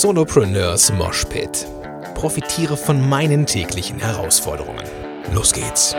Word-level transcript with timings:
Solopreneurs 0.00 0.90
Moshpit. 0.94 1.66
Profitiere 2.14 2.78
von 2.78 3.10
meinen 3.10 3.44
täglichen 3.44 3.98
Herausforderungen. 3.98 4.82
Los 5.34 5.52
geht's. 5.52 5.94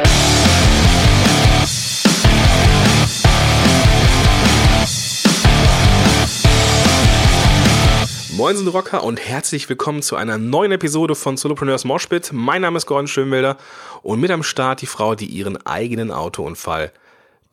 Moinsen 8.35 8.67
Rocker 8.67 9.03
und 9.03 9.19
herzlich 9.19 9.69
willkommen 9.69 10.01
zu 10.01 10.15
einer 10.15 10.39
neuen 10.39 10.71
Episode 10.71 11.13
von 11.13 11.37
Solopreneurs 11.37 11.85
Moshpit. 11.85 12.31
Mein 12.33 12.63
Name 12.63 12.77
ist 12.77 12.87
Gordon 12.87 13.07
Schönwelder 13.07 13.57
und 14.01 14.19
mit 14.19 14.31
am 14.31 14.41
Start 14.41 14.81
die 14.81 14.87
Frau, 14.87 15.13
die 15.13 15.27
ihren 15.27 15.63
eigenen 15.67 16.09
Autounfall 16.09 16.91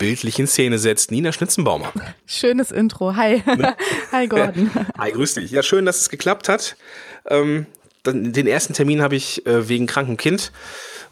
bildlich 0.01 0.39
in 0.39 0.49
Szene 0.49 0.79
setzt, 0.79 1.13
Nina 1.13 1.31
Schnitzenbaumer. 1.31 1.93
Schönes 2.27 2.73
Intro. 2.73 3.15
Hi. 3.15 3.45
Hi, 4.13 4.27
Gordon. 4.27 4.71
Hi, 4.99 5.13
grüß 5.13 5.35
dich. 5.35 5.51
Ja, 5.53 5.63
schön, 5.63 5.85
dass 5.85 6.01
es 6.01 6.09
geklappt 6.09 6.49
hat. 6.49 6.77
Ähm, 7.27 7.67
den 8.05 8.47
ersten 8.47 8.73
Termin 8.73 9.03
habe 9.03 9.15
ich 9.15 9.47
äh, 9.47 9.69
wegen 9.69 9.87
krankem 9.87 10.17
Kind 10.17 10.53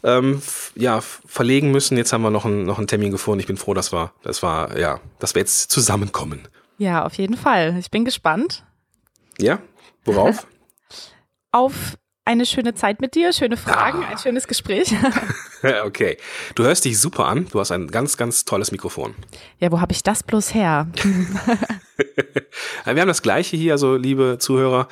ähm, 0.03 0.41
ja, 0.75 1.01
verlegen 1.01 1.71
müssen. 1.71 1.97
Jetzt 1.97 2.11
haben 2.11 2.23
wir 2.23 2.31
noch, 2.31 2.45
ein, 2.45 2.65
noch 2.65 2.79
einen 2.79 2.87
Termin 2.87 3.11
gefunden. 3.11 3.39
Ich 3.39 3.47
bin 3.47 3.57
froh, 3.57 3.75
dass 3.75 3.93
wir, 3.93 4.11
das 4.23 4.41
war, 4.41 4.75
ja, 4.77 4.99
dass 5.19 5.35
wir 5.35 5.41
jetzt 5.41 5.71
zusammenkommen. 5.71 6.47
Ja, 6.79 7.05
auf 7.05 7.13
jeden 7.13 7.37
Fall. 7.37 7.77
Ich 7.77 7.91
bin 7.91 8.05
gespannt. 8.05 8.65
Ja, 9.39 9.59
worauf? 10.03 10.47
Auf 11.51 11.95
eine 12.29 12.45
schöne 12.45 12.75
Zeit 12.75 13.01
mit 13.01 13.15
dir, 13.15 13.33
schöne 13.33 13.57
Fragen, 13.57 14.03
ah. 14.03 14.11
ein 14.11 14.19
schönes 14.19 14.47
Gespräch. 14.47 14.93
okay. 15.83 16.15
Du 16.53 16.63
hörst 16.63 16.85
dich 16.85 16.99
super 16.99 17.25
an. 17.25 17.47
Du 17.51 17.59
hast 17.59 17.71
ein 17.71 17.87
ganz, 17.87 18.17
ganz 18.17 18.45
tolles 18.45 18.71
Mikrofon. 18.71 19.15
Ja, 19.57 19.71
wo 19.71 19.81
habe 19.81 19.93
ich 19.93 20.03
das 20.03 20.21
bloß 20.21 20.53
her? 20.53 20.87
Wir 22.85 23.01
haben 23.01 23.07
das 23.07 23.23
gleiche 23.23 23.57
hier, 23.57 23.73
also 23.73 23.95
liebe 23.95 24.37
Zuhörer. 24.39 24.87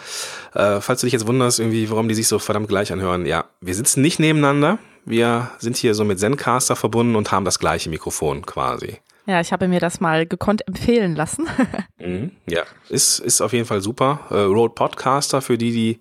Äh, 0.56 0.82
falls 0.82 1.02
du 1.02 1.06
dich 1.06 1.14
jetzt 1.14 1.28
wunderst, 1.28 1.60
irgendwie, 1.60 1.90
warum 1.92 2.08
die 2.08 2.16
sich 2.16 2.28
so 2.28 2.40
verdammt 2.40 2.70
gleich 2.70 2.92
anhören. 2.92 3.28
Ja, 3.28 3.46
wir 3.62 3.76
sitzen 3.76 4.02
nicht 4.02 4.20
nebeneinander. 4.20 4.80
Wir 5.06 5.52
sind 5.60 5.78
hier 5.78 5.94
so 5.94 6.04
mit 6.04 6.20
Zencaster 6.20 6.76
verbunden 6.76 7.16
und 7.16 7.32
haben 7.32 7.46
das 7.46 7.60
gleiche 7.60 7.90
Mikrofon 7.90 8.46
quasi. 8.46 8.98
Ja, 9.28 9.42
ich 9.42 9.52
habe 9.52 9.68
mir 9.68 9.82
das 9.82 10.00
mal 10.00 10.26
gekonnt 10.26 10.66
empfehlen 10.68 11.14
lassen. 11.14 11.48
mhm, 12.00 12.32
ja, 12.50 12.64
ist, 12.88 13.20
ist 13.20 13.42
auf 13.42 13.52
jeden 13.52 13.66
Fall 13.66 13.82
super. 13.82 14.22
Äh, 14.30 14.36
Road 14.36 14.74
Podcaster 14.74 15.42
für 15.42 15.58
die, 15.58 15.72
die 15.72 16.00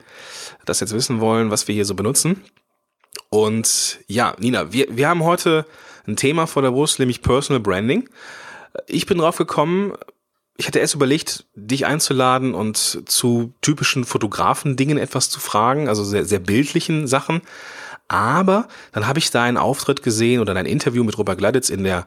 das 0.64 0.78
jetzt 0.78 0.94
wissen 0.94 1.20
wollen, 1.20 1.50
was 1.50 1.66
wir 1.66 1.74
hier 1.74 1.84
so 1.84 1.96
benutzen. 1.96 2.44
Und 3.28 3.98
ja, 4.06 4.36
Nina, 4.38 4.72
wir, 4.72 4.86
wir 4.96 5.08
haben 5.08 5.24
heute 5.24 5.66
ein 6.06 6.14
Thema 6.14 6.46
vor 6.46 6.62
der 6.62 6.72
Wurst, 6.72 7.00
nämlich 7.00 7.20
Personal 7.20 7.60
Branding. 7.60 8.08
Ich 8.86 9.06
bin 9.06 9.18
drauf 9.18 9.36
gekommen, 9.36 9.94
ich 10.56 10.68
hatte 10.68 10.78
erst 10.78 10.94
überlegt, 10.94 11.46
dich 11.56 11.84
einzuladen 11.84 12.54
und 12.54 12.76
zu 12.76 13.52
typischen 13.60 14.04
Fotografen-Dingen 14.04 14.98
etwas 14.98 15.30
zu 15.30 15.40
fragen, 15.40 15.88
also 15.88 16.04
sehr, 16.04 16.24
sehr 16.24 16.38
bildlichen 16.38 17.08
Sachen. 17.08 17.42
Aber 18.08 18.68
dann 18.92 19.08
habe 19.08 19.18
ich 19.18 19.32
da 19.32 19.42
einen 19.42 19.56
Auftritt 19.56 20.04
gesehen 20.04 20.40
oder 20.40 20.54
ein 20.54 20.66
Interview 20.66 21.02
mit 21.02 21.18
Robert 21.18 21.38
Gladitz 21.38 21.70
in 21.70 21.82
der 21.82 22.06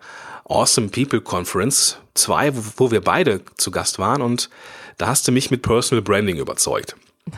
Awesome 0.49 0.89
People 0.89 1.21
Conference 1.21 1.97
2, 2.15 2.55
wo, 2.55 2.61
wo 2.77 2.91
wir 2.91 3.01
beide 3.01 3.41
zu 3.55 3.71
Gast 3.71 3.99
waren 3.99 4.21
und 4.21 4.49
da 4.97 5.07
hast 5.07 5.27
du 5.27 5.31
mich 5.31 5.51
mit 5.51 5.61
Personal 5.61 6.01
Branding 6.01 6.37
überzeugt. 6.37 6.95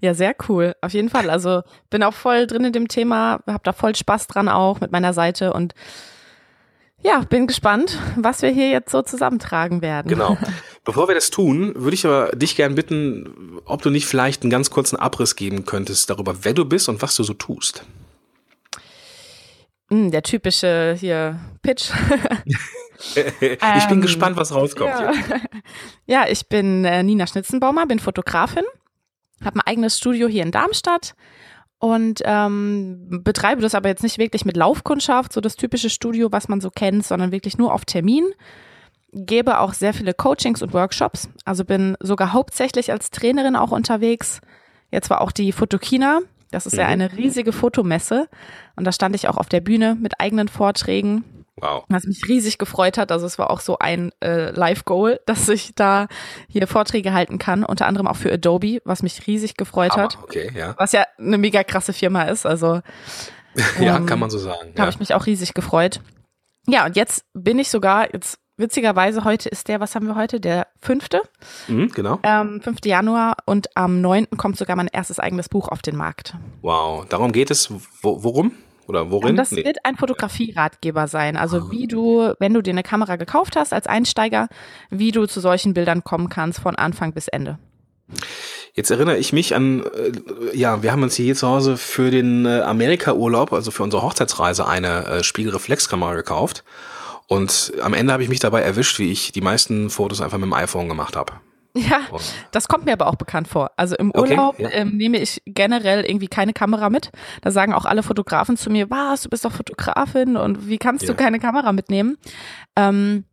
Ja, 0.00 0.12
sehr 0.12 0.36
cool. 0.46 0.74
Auf 0.82 0.92
jeden 0.92 1.08
Fall. 1.08 1.30
Also 1.30 1.62
bin 1.88 2.02
auch 2.02 2.12
voll 2.12 2.46
drin 2.46 2.64
in 2.64 2.72
dem 2.74 2.88
Thema, 2.88 3.40
habe 3.46 3.62
da 3.64 3.72
voll 3.72 3.96
Spaß 3.96 4.26
dran 4.26 4.48
auch 4.50 4.78
mit 4.80 4.92
meiner 4.92 5.14
Seite 5.14 5.54
und 5.54 5.74
ja, 7.02 7.20
bin 7.20 7.46
gespannt, 7.46 7.98
was 8.16 8.42
wir 8.42 8.50
hier 8.50 8.68
jetzt 8.68 8.90
so 8.90 9.00
zusammentragen 9.00 9.80
werden. 9.80 10.08
Genau. 10.08 10.36
Bevor 10.84 11.08
wir 11.08 11.14
das 11.14 11.30
tun, 11.30 11.72
würde 11.74 11.94
ich 11.94 12.04
aber 12.04 12.30
dich 12.32 12.56
gern 12.56 12.74
bitten, 12.74 13.58
ob 13.64 13.80
du 13.80 13.88
nicht 13.88 14.06
vielleicht 14.06 14.42
einen 14.42 14.50
ganz 14.50 14.70
kurzen 14.70 14.96
Abriss 14.96 15.34
geben 15.34 15.64
könntest 15.64 16.10
darüber, 16.10 16.44
wer 16.44 16.52
du 16.52 16.66
bist 16.66 16.88
und 16.88 17.00
was 17.00 17.16
du 17.16 17.22
so 17.22 17.32
tust. 17.32 17.84
Hm, 19.92 20.10
der 20.10 20.22
typische 20.22 20.96
hier 20.98 21.40
Pitch. 21.62 21.90
ich 23.14 23.88
bin 23.88 23.98
ähm, 23.98 24.00
gespannt, 24.00 24.36
was 24.36 24.54
rauskommt. 24.54 24.90
Ja, 24.90 25.12
ja 26.06 26.24
ich 26.28 26.48
bin 26.48 26.84
äh, 26.84 27.02
Nina 27.02 27.26
Schnitzenbaumer, 27.26 27.86
bin 27.86 27.98
Fotografin, 27.98 28.64
habe 29.44 29.56
ein 29.56 29.66
eigenes 29.66 29.98
Studio 29.98 30.28
hier 30.28 30.44
in 30.44 30.52
Darmstadt 30.52 31.14
und 31.80 32.20
ähm, 32.24 33.22
betreibe 33.24 33.62
das 33.62 33.74
aber 33.74 33.88
jetzt 33.88 34.02
nicht 34.02 34.18
wirklich 34.18 34.44
mit 34.44 34.56
Laufkundschaft, 34.56 35.32
so 35.32 35.40
das 35.40 35.56
typische 35.56 35.90
Studio, 35.90 36.30
was 36.30 36.48
man 36.48 36.60
so 36.60 36.70
kennt, 36.70 37.04
sondern 37.04 37.32
wirklich 37.32 37.58
nur 37.58 37.74
auf 37.74 37.84
Termin. 37.84 38.26
Gebe 39.12 39.58
auch 39.58 39.74
sehr 39.74 39.92
viele 39.92 40.14
Coachings 40.14 40.62
und 40.62 40.72
Workshops, 40.72 41.28
also 41.44 41.64
bin 41.64 41.96
sogar 41.98 42.32
hauptsächlich 42.32 42.92
als 42.92 43.10
Trainerin 43.10 43.56
auch 43.56 43.72
unterwegs. 43.72 44.40
Jetzt 44.92 45.10
war 45.10 45.20
auch 45.20 45.32
die 45.32 45.50
Fotokina, 45.50 46.20
das 46.50 46.66
ist 46.66 46.74
mhm. 46.74 46.80
ja 46.80 46.86
eine 46.86 47.12
riesige 47.16 47.52
Fotomesse. 47.52 48.28
Und 48.76 48.84
da 48.84 48.92
stand 48.92 49.14
ich 49.14 49.28
auch 49.28 49.36
auf 49.36 49.48
der 49.48 49.60
Bühne 49.60 49.96
mit 50.00 50.20
eigenen 50.20 50.48
Vorträgen. 50.48 51.24
Wow. 51.56 51.84
Was 51.88 52.04
mich 52.04 52.26
riesig 52.26 52.58
gefreut 52.58 52.96
hat. 52.96 53.12
Also 53.12 53.26
es 53.26 53.38
war 53.38 53.50
auch 53.50 53.60
so 53.60 53.78
ein 53.78 54.12
äh, 54.22 54.50
Live-Goal, 54.50 55.20
dass 55.26 55.48
ich 55.48 55.74
da 55.74 56.08
hier 56.48 56.66
Vorträge 56.66 57.12
halten 57.12 57.38
kann, 57.38 57.64
unter 57.64 57.86
anderem 57.86 58.06
auch 58.06 58.16
für 58.16 58.32
Adobe, 58.32 58.80
was 58.84 59.02
mich 59.02 59.26
riesig 59.26 59.56
gefreut 59.56 59.92
Hammer. 59.92 60.04
hat. 60.04 60.18
Okay, 60.22 60.50
ja. 60.54 60.74
Was 60.78 60.92
ja 60.92 61.04
eine 61.18 61.38
mega 61.38 61.62
krasse 61.62 61.92
Firma 61.92 62.24
ist. 62.24 62.46
Also 62.46 62.80
ja, 63.80 63.96
ähm, 63.96 64.06
kann 64.06 64.18
man 64.18 64.30
so 64.30 64.38
sagen. 64.38 64.72
Da 64.74 64.82
habe 64.82 64.90
ich 64.90 65.00
mich 65.00 65.14
auch 65.14 65.26
riesig 65.26 65.54
gefreut. 65.54 66.00
Ja, 66.66 66.86
und 66.86 66.96
jetzt 66.96 67.24
bin 67.34 67.58
ich 67.58 67.70
sogar, 67.70 68.12
jetzt 68.12 68.38
witzigerweise 68.60 69.24
heute 69.24 69.48
ist 69.48 69.68
der, 69.68 69.80
was 69.80 69.94
haben 69.94 70.06
wir 70.06 70.14
heute? 70.14 70.40
Der 70.40 70.66
fünfte. 70.80 71.20
Mhm, 71.68 71.90
genau. 71.90 72.18
Ähm, 72.22 72.60
5. 72.60 72.78
Januar 72.84 73.36
und 73.46 73.76
am 73.76 74.00
9. 74.00 74.28
kommt 74.36 74.56
sogar 74.56 74.76
mein 74.76 74.88
erstes 74.88 75.18
eigenes 75.18 75.48
Buch 75.48 75.68
auf 75.68 75.82
den 75.82 75.96
Markt. 75.96 76.34
Wow, 76.62 77.06
darum 77.08 77.32
geht 77.32 77.50
es. 77.50 77.70
Wo, 78.02 78.22
worum? 78.22 78.52
Oder 78.86 79.10
worin? 79.10 79.36
Das 79.36 79.52
nee. 79.52 79.64
wird 79.64 79.84
ein 79.84 79.96
Fotografieratgeber 79.96 81.06
sein. 81.06 81.36
Also 81.36 81.58
oh. 81.58 81.70
wie 81.70 81.86
du, 81.86 82.34
wenn 82.38 82.54
du 82.54 82.60
dir 82.60 82.72
eine 82.72 82.82
Kamera 82.82 83.16
gekauft 83.16 83.56
hast 83.56 83.72
als 83.72 83.86
Einsteiger, 83.86 84.48
wie 84.90 85.12
du 85.12 85.26
zu 85.26 85.40
solchen 85.40 85.74
Bildern 85.74 86.02
kommen 86.02 86.28
kannst 86.28 86.58
von 86.60 86.76
Anfang 86.76 87.12
bis 87.12 87.28
Ende. 87.28 87.58
Jetzt 88.74 88.90
erinnere 88.90 89.18
ich 89.18 89.32
mich 89.32 89.54
an, 89.54 89.84
äh, 89.84 90.56
ja, 90.56 90.82
wir 90.82 90.92
haben 90.92 91.02
uns 91.02 91.14
hier 91.14 91.34
zu 91.34 91.46
Hause 91.46 91.76
für 91.76 92.10
den 92.10 92.46
äh, 92.46 92.60
Amerika-Urlaub, 92.60 93.52
also 93.52 93.70
für 93.70 93.82
unsere 93.82 94.02
Hochzeitsreise, 94.02 94.66
eine 94.66 95.06
äh, 95.06 95.22
Spiegelreflexkamera 95.22 96.14
gekauft. 96.14 96.64
Und 97.30 97.72
am 97.80 97.94
Ende 97.94 98.12
habe 98.12 98.24
ich 98.24 98.28
mich 98.28 98.40
dabei 98.40 98.62
erwischt, 98.62 98.98
wie 98.98 99.12
ich 99.12 99.30
die 99.30 99.40
meisten 99.40 99.88
Fotos 99.88 100.20
einfach 100.20 100.36
mit 100.36 100.46
dem 100.46 100.52
iPhone 100.52 100.88
gemacht 100.88 101.14
habe. 101.14 101.34
Ja, 101.76 102.00
das 102.50 102.66
kommt 102.66 102.86
mir 102.86 102.92
aber 102.92 103.06
auch 103.06 103.14
bekannt 103.14 103.46
vor. 103.46 103.70
Also 103.76 103.94
im 103.94 104.10
Urlaub 104.10 104.54
okay, 104.54 104.64
ja. 104.64 104.70
ähm, 104.70 104.96
nehme 104.96 105.18
ich 105.18 105.40
generell 105.46 106.04
irgendwie 106.04 106.26
keine 106.26 106.52
Kamera 106.52 106.90
mit. 106.90 107.12
Da 107.42 107.52
sagen 107.52 107.72
auch 107.72 107.84
alle 107.84 108.02
Fotografen 108.02 108.56
zu 108.56 108.68
mir, 108.68 108.90
was, 108.90 109.22
du 109.22 109.28
bist 109.28 109.44
doch 109.44 109.52
Fotografin 109.52 110.36
und 110.36 110.66
wie 110.66 110.78
kannst 110.78 111.04
ja. 111.04 111.12
du 111.12 111.14
keine 111.14 111.38
Kamera 111.38 111.72
mitnehmen? 111.72 112.18
Ähm, 112.74 113.24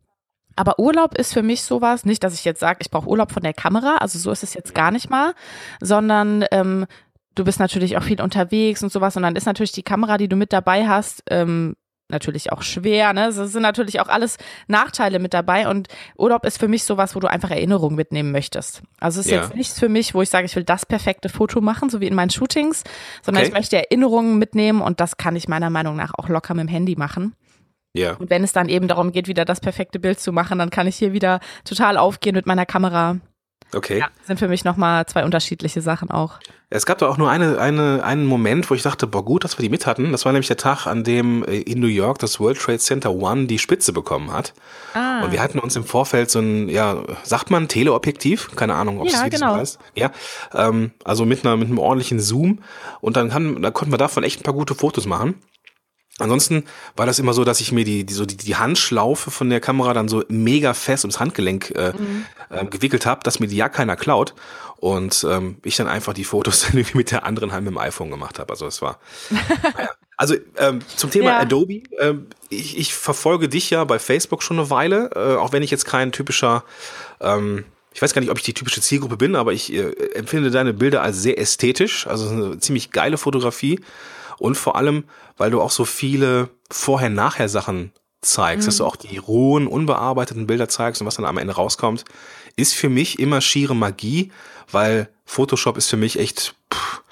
aber 0.54 0.78
Urlaub 0.78 1.18
ist 1.18 1.32
für 1.32 1.42
mich 1.42 1.62
sowas, 1.62 2.04
nicht, 2.04 2.22
dass 2.22 2.34
ich 2.34 2.44
jetzt 2.44 2.60
sage, 2.60 2.78
ich 2.82 2.92
brauche 2.92 3.08
Urlaub 3.08 3.32
von 3.32 3.42
der 3.42 3.52
Kamera, 3.54 3.96
also 3.96 4.20
so 4.20 4.30
ist 4.30 4.44
es 4.44 4.54
jetzt 4.54 4.76
gar 4.76 4.92
nicht 4.92 5.10
mal, 5.10 5.34
sondern 5.80 6.44
ähm, 6.52 6.86
du 7.34 7.42
bist 7.42 7.58
natürlich 7.58 7.96
auch 7.96 8.04
viel 8.04 8.22
unterwegs 8.22 8.80
und 8.84 8.92
sowas 8.92 9.16
und 9.16 9.24
dann 9.24 9.34
ist 9.34 9.46
natürlich 9.46 9.72
die 9.72 9.82
Kamera, 9.82 10.18
die 10.18 10.28
du 10.28 10.36
mit 10.36 10.52
dabei 10.52 10.86
hast, 10.86 11.24
ähm, 11.30 11.74
natürlich 12.10 12.52
auch 12.52 12.62
schwer, 12.62 13.12
ne? 13.12 13.26
Es 13.26 13.36
sind 13.36 13.62
natürlich 13.62 14.00
auch 14.00 14.08
alles 14.08 14.36
Nachteile 14.66 15.18
mit 15.18 15.34
dabei 15.34 15.68
und 15.68 15.88
Urlaub 16.16 16.44
ist 16.44 16.58
für 16.58 16.68
mich 16.68 16.84
sowas, 16.84 17.14
wo 17.14 17.20
du 17.20 17.28
einfach 17.28 17.50
Erinnerungen 17.50 17.96
mitnehmen 17.96 18.32
möchtest. 18.32 18.82
Also 19.00 19.20
es 19.20 19.26
ist 19.26 19.32
ja. 19.32 19.42
jetzt 19.42 19.54
nichts 19.54 19.78
für 19.78 19.88
mich, 19.88 20.14
wo 20.14 20.22
ich 20.22 20.30
sage, 20.30 20.46
ich 20.46 20.56
will 20.56 20.64
das 20.64 20.86
perfekte 20.86 21.28
Foto 21.28 21.60
machen, 21.60 21.90
so 21.90 22.00
wie 22.00 22.06
in 22.06 22.14
meinen 22.14 22.30
Shootings, 22.30 22.84
sondern 23.22 23.42
okay. 23.42 23.48
ich 23.48 23.54
möchte 23.54 23.76
Erinnerungen 23.76 24.38
mitnehmen 24.38 24.80
und 24.80 25.00
das 25.00 25.16
kann 25.16 25.36
ich 25.36 25.48
meiner 25.48 25.70
Meinung 25.70 25.96
nach 25.96 26.12
auch 26.16 26.28
locker 26.28 26.54
mit 26.54 26.64
dem 26.64 26.68
Handy 26.68 26.96
machen. 26.96 27.34
Ja. 27.94 28.14
Und 28.14 28.30
wenn 28.30 28.44
es 28.44 28.52
dann 28.52 28.68
eben 28.68 28.88
darum 28.88 29.12
geht, 29.12 29.28
wieder 29.28 29.44
das 29.44 29.60
perfekte 29.60 29.98
Bild 29.98 30.20
zu 30.20 30.32
machen, 30.32 30.58
dann 30.58 30.70
kann 30.70 30.86
ich 30.86 30.96
hier 30.96 31.12
wieder 31.12 31.40
total 31.64 31.96
aufgehen 31.96 32.34
mit 32.34 32.46
meiner 32.46 32.66
Kamera 32.66 33.18
Okay. 33.74 33.98
Ja, 33.98 34.08
sind 34.24 34.38
für 34.38 34.48
mich 34.48 34.64
nochmal 34.64 35.06
zwei 35.06 35.24
unterschiedliche 35.24 35.82
Sachen 35.82 36.10
auch. 36.10 36.38
Es 36.70 36.84
gab 36.84 36.98
da 36.98 37.08
auch 37.08 37.16
nur 37.16 37.30
eine, 37.30 37.58
eine, 37.58 38.04
einen 38.04 38.26
Moment, 38.26 38.68
wo 38.68 38.74
ich 38.74 38.82
dachte, 38.82 39.06
boah, 39.06 39.24
gut, 39.24 39.44
dass 39.44 39.56
wir 39.58 39.62
die 39.62 39.70
mit 39.70 39.86
hatten. 39.86 40.12
Das 40.12 40.26
war 40.26 40.32
nämlich 40.32 40.48
der 40.48 40.58
Tag, 40.58 40.86
an 40.86 41.02
dem 41.02 41.42
äh, 41.44 41.60
in 41.60 41.80
New 41.80 41.86
York 41.86 42.18
das 42.18 42.40
World 42.40 42.58
Trade 42.58 42.78
Center 42.78 43.10
One 43.10 43.46
die 43.46 43.58
Spitze 43.58 43.92
bekommen 43.92 44.32
hat. 44.32 44.52
Ah. 44.92 45.22
Und 45.24 45.32
wir 45.32 45.42
hatten 45.42 45.58
uns 45.58 45.76
im 45.76 45.84
Vorfeld 45.84 46.30
so 46.30 46.40
ein, 46.40 46.68
ja, 46.68 47.02
sagt 47.22 47.50
man 47.50 47.68
Teleobjektiv? 47.68 48.54
Keine 48.54 48.74
Ahnung, 48.74 49.00
ob 49.00 49.06
es 49.06 49.14
ja, 49.14 49.28
genau. 49.28 49.54
so 49.54 49.60
heißt. 49.60 49.78
Ja, 49.94 50.10
ähm, 50.54 50.92
also 51.04 51.24
mit 51.24 51.44
einer, 51.44 51.56
mit 51.56 51.68
einem 51.68 51.78
ordentlichen 51.78 52.20
Zoom. 52.20 52.60
Und 53.00 53.16
dann, 53.16 53.30
kann, 53.30 53.62
dann 53.62 53.72
konnten 53.72 53.92
wir 53.92 53.98
davon 53.98 54.22
echt 54.22 54.40
ein 54.40 54.42
paar 54.42 54.54
gute 54.54 54.74
Fotos 54.74 55.06
machen. 55.06 55.36
Ansonsten 56.18 56.64
war 56.96 57.06
das 57.06 57.18
immer 57.18 57.32
so, 57.32 57.44
dass 57.44 57.60
ich 57.60 57.72
mir 57.72 57.84
die, 57.84 58.04
die 58.04 58.14
so 58.14 58.26
die, 58.26 58.36
die 58.36 58.56
Handschlaufe 58.56 59.30
von 59.30 59.50
der 59.50 59.60
Kamera 59.60 59.94
dann 59.94 60.08
so 60.08 60.24
mega 60.28 60.74
fest 60.74 61.04
ums 61.04 61.20
Handgelenk 61.20 61.70
äh, 61.76 61.92
mhm. 61.96 62.24
äh, 62.50 62.64
gewickelt 62.66 63.06
habe, 63.06 63.22
dass 63.22 63.40
mir 63.40 63.46
die 63.46 63.56
ja 63.56 63.68
keiner 63.68 63.96
klaut 63.96 64.34
und 64.76 65.24
ähm, 65.28 65.58
ich 65.64 65.76
dann 65.76 65.88
einfach 65.88 66.14
die 66.14 66.24
Fotos 66.24 66.62
dann 66.66 66.76
irgendwie 66.76 66.98
mit 66.98 67.10
der 67.10 67.24
anderen 67.24 67.52
Hand 67.52 67.64
mit 67.64 67.74
dem 67.74 67.78
iPhone 67.78 68.10
gemacht 68.10 68.38
habe. 68.38 68.50
Also 68.52 68.66
es 68.66 68.82
war 68.82 68.98
naja. 69.30 69.90
Also 70.16 70.34
ähm, 70.56 70.80
zum 70.96 71.12
Thema 71.12 71.30
ja. 71.30 71.38
Adobe, 71.38 71.82
ähm, 72.00 72.26
ich, 72.48 72.76
ich 72.76 72.92
verfolge 72.92 73.48
dich 73.48 73.70
ja 73.70 73.84
bei 73.84 74.00
Facebook 74.00 74.42
schon 74.42 74.58
eine 74.58 74.68
Weile, 74.68 75.10
äh, 75.14 75.36
auch 75.36 75.52
wenn 75.52 75.62
ich 75.62 75.70
jetzt 75.70 75.84
kein 75.84 76.10
typischer 76.10 76.64
ähm, 77.20 77.64
ich 77.98 78.02
weiß 78.02 78.14
gar 78.14 78.20
nicht, 78.20 78.30
ob 78.30 78.38
ich 78.38 78.44
die 78.44 78.54
typische 78.54 78.80
Zielgruppe 78.80 79.16
bin, 79.16 79.34
aber 79.34 79.52
ich 79.52 79.72
äh, 79.72 79.90
empfinde 80.14 80.50
deine 80.50 80.72
Bilder 80.72 81.02
als 81.02 81.22
sehr 81.22 81.38
ästhetisch, 81.38 82.06
also 82.06 82.28
eine 82.28 82.58
ziemlich 82.58 82.90
geile 82.90 83.18
Fotografie 83.18 83.80
und 84.38 84.56
vor 84.56 84.76
allem, 84.76 85.04
weil 85.36 85.50
du 85.50 85.60
auch 85.60 85.70
so 85.70 85.84
viele 85.84 86.50
Vorher-Nachher-Sachen 86.70 87.92
zeigst, 88.20 88.64
mhm. 88.64 88.66
dass 88.66 88.76
du 88.78 88.84
auch 88.84 88.96
die 88.96 89.18
rohen, 89.18 89.66
unbearbeiteten 89.66 90.46
Bilder 90.46 90.68
zeigst 90.68 91.00
und 91.00 91.06
was 91.06 91.16
dann 91.16 91.24
am 91.24 91.38
Ende 91.38 91.54
rauskommt, 91.54 92.04
ist 92.56 92.74
für 92.74 92.88
mich 92.88 93.18
immer 93.18 93.40
schiere 93.40 93.76
Magie, 93.76 94.32
weil 94.70 95.08
Photoshop 95.24 95.76
ist 95.76 95.88
für 95.88 95.96
mich 95.96 96.18
echt 96.18 96.54
pff, 96.72 97.02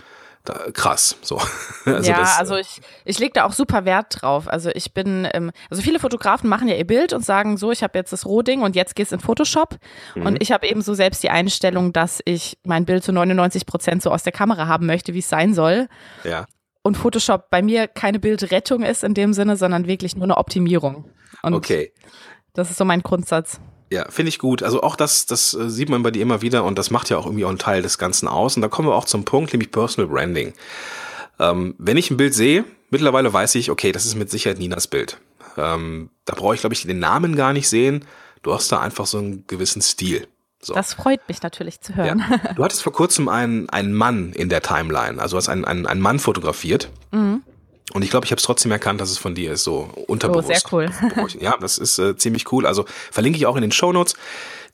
da, 0.47 0.71
krass. 0.73 1.17
So. 1.23 1.41
Also 1.85 2.11
ja, 2.11 2.19
das, 2.19 2.39
also 2.39 2.57
ich, 2.57 2.81
ich 3.05 3.21
lege 3.21 3.33
da 3.35 3.45
auch 3.45 3.53
super 3.53 3.85
Wert 3.85 4.21
drauf. 4.21 4.49
Also 4.49 4.71
ich 4.75 4.93
bin, 4.93 5.29
ähm, 5.33 5.53
also 5.71 5.83
viele 5.83 6.01
Fotografen 6.01 6.51
machen 6.51 6.67
ja 6.67 6.75
ihr 6.75 6.87
Bild 6.87 7.13
und 7.13 7.25
sagen 7.25 7.57
so, 7.57 7.71
ich 7.71 7.85
habe 7.85 7.97
jetzt 7.97 8.13
das 8.13 8.27
Rohding 8.27 8.63
und 8.63 8.75
jetzt 8.75 8.97
geht's 8.97 9.13
in 9.13 9.21
Photoshop. 9.21 9.77
Mhm. 10.17 10.27
Und 10.27 10.43
ich 10.43 10.51
habe 10.51 10.67
eben 10.67 10.83
so 10.83 10.95
selbst 10.95 11.23
die 11.23 11.31
Einstellung, 11.31 11.93
dass 11.93 12.21
ich 12.25 12.59
mein 12.65 12.87
Bild 12.87 13.05
zu 13.05 13.13
99 13.13 13.67
Prozent 13.67 14.03
so 14.03 14.11
aus 14.11 14.25
der 14.25 14.33
Kamera 14.33 14.67
haben 14.67 14.87
möchte, 14.87 15.15
wie 15.15 15.21
es 15.21 15.29
sein 15.29 15.55
soll. 15.55 15.87
Ja. 16.25 16.47
Und 16.87 16.97
Photoshop 16.97 17.51
bei 17.51 17.63
mir 17.63 17.89
keine 17.89 18.21
Bildrettung 18.21 18.85
ist 18.85 19.03
in 19.03 19.13
dem 19.13 19.33
Sinne, 19.33 19.57
sondern 19.57 19.89
wirklich 19.89 20.15
nur 20.15 20.23
eine 20.23 20.37
Optimierung. 20.37 21.11
Und 21.43 21.55
okay. 21.55 21.93
Das 22.55 22.71
ist 22.71 22.77
so 22.77 22.85
mein 22.85 23.03
Grundsatz. 23.03 23.59
Ja, 23.91 24.09
finde 24.09 24.29
ich 24.29 24.39
gut. 24.39 24.63
Also 24.63 24.85
auch 24.85 24.95
das, 24.95 25.27
das 25.27 25.53
äh, 25.53 25.69
sieht 25.69 25.89
man 25.89 26.05
bei 26.05 26.13
dir 26.13 26.23
immer 26.23 26.43
wieder 26.43 26.63
und 26.63 26.79
das 26.79 26.93
macht 26.93 27.11
ja 27.11 27.19
auch 27.19 27.27
irgendwie 27.27 27.45
auch 27.45 27.49
einen 27.49 27.59
Teil 27.59 27.83
des 27.83 27.99
Ganzen 27.99 28.29
aus. 28.29 28.55
Und 28.55 28.63
da 28.63 28.69
kommen 28.69 28.87
wir 28.87 28.95
auch 28.95 29.05
zum 29.05 29.25
Punkt, 29.25 29.53
nämlich 29.53 29.73
Personal 29.73 30.09
Branding. 30.09 30.53
Ähm, 31.41 31.75
wenn 31.79 31.97
ich 31.97 32.13
ein 32.13 32.19
Bild 32.19 32.35
sehe, 32.35 32.65
mittlerweile 32.91 33.33
weiß 33.33 33.57
ich, 33.57 33.69
okay, 33.73 33.91
das 33.91 34.07
ist 34.07 34.15
mit 34.15 34.31
Sicherheit 34.31 34.61
Ninas 34.61 34.87
Bild. 34.87 35.19
Ähm, 35.57 36.11
da 36.25 36.37
brauche 36.37 36.55
ich, 36.55 36.61
glaube 36.61 36.75
ich, 36.75 36.87
den 36.87 37.01
Namen 37.01 37.35
gar 37.35 37.53
nicht 37.53 37.69
sehen. 37.69 38.05
Du 38.45 38.55
hast 38.55 38.71
da 38.71 38.79
einfach 38.79 39.07
so 39.07 39.19
einen 39.19 39.45
gewissen 39.49 39.83
Stil. 39.83 40.29
So. 40.61 40.75
Das 40.75 40.95
freut 40.95 41.29
mich 41.29 41.43
natürlich 41.43 41.81
zu 41.81 41.95
hören. 41.95 42.25
Ja. 42.29 42.55
Du 42.55 42.65
hattest 42.65 42.83
vor 42.83 42.93
kurzem 42.93 43.29
einen, 43.29 43.69
einen 43.69 43.93
Mann 43.93 44.33
in 44.33 44.49
der 44.49 44.63
Timeline, 44.63 45.21
also 45.21 45.37
hast 45.37 45.49
einen, 45.49 45.65
einen, 45.65 45.87
einen 45.87 46.01
Mann 46.01 46.19
fotografiert. 46.19 46.91
Mhm. 47.13 47.43
Und 47.93 48.03
ich 48.03 48.11
glaube, 48.11 48.27
ich 48.27 48.33
habe 48.33 48.39
es 48.39 48.45
trotzdem 48.45 48.73
erkannt, 48.73 49.01
dass 49.01 49.11
es 49.11 49.19
von 49.19 49.35
dir 49.35 49.53
ist, 49.53 49.65
so 49.65 49.91
unterbewusst. 50.09 50.49
Oh, 50.73 50.81
sehr 50.81 50.91
cool. 51.17 51.31
ja, 51.41 51.57
das 51.61 51.79
ist 51.79 51.99
äh, 51.99 52.17
ziemlich 52.17 52.51
cool. 52.53 52.67
Also 52.67 52.85
verlinke 53.13 53.39
ich 53.39 53.47
auch 53.47 53.57
in 53.57 53.63
den 53.63 53.73
Show 53.73 53.93
Notes 53.93 54.17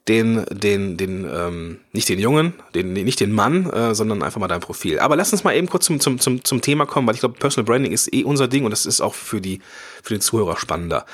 den, 0.09 0.45
den, 0.51 0.97
den, 0.97 1.29
ähm, 1.33 1.81
nicht 1.93 2.09
den 2.09 2.19
Jungen, 2.19 2.55
den, 2.75 2.93
nicht 2.93 3.21
den 3.21 3.33
Mann, 3.33 3.71
äh, 3.71 3.95
sondern 3.95 4.23
einfach 4.23 4.41
mal 4.41 4.49
dein 4.49 4.61
Profil. 4.61 4.99
Aber 4.99 5.15
lass 5.15 5.33
uns 5.33 5.45
mal 5.45 5.55
eben 5.55 5.69
kurz 5.69 5.85
zum, 5.85 6.01
zum, 6.01 6.19
zum, 6.19 6.43
zum 6.43 6.61
Thema 6.61 6.87
kommen, 6.87 7.07
weil 7.07 7.15
ich 7.15 7.21
glaube, 7.21 7.39
Personal 7.39 7.67
Branding 7.67 7.93
ist 7.93 8.13
eh 8.13 8.25
unser 8.25 8.49
Ding 8.49 8.65
und 8.65 8.73
das 8.73 8.87
ist 8.87 9.01
auch 9.01 9.15
für 9.15 9.41
die, 9.41 9.61
für 10.03 10.15
den 10.15 10.21
Zuhörer 10.21 10.57
spannender. 10.57 11.07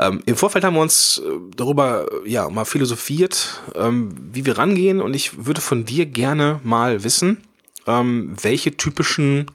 Ähm, 0.00 0.22
Im 0.24 0.36
Vorfeld 0.36 0.64
haben 0.64 0.74
wir 0.74 0.80
uns 0.80 1.18
äh, 1.18 1.30
darüber 1.54 2.06
ja 2.24 2.48
mal 2.48 2.64
philosophiert, 2.64 3.60
ähm, 3.74 4.14
wie 4.32 4.46
wir 4.46 4.56
rangehen 4.56 5.00
und 5.02 5.14
ich 5.14 5.44
würde 5.44 5.60
von 5.60 5.84
dir 5.84 6.06
gerne 6.06 6.58
mal 6.64 7.04
wissen, 7.04 7.42
ähm, 7.86 8.34
welche 8.40 8.76
typischen 8.76 9.50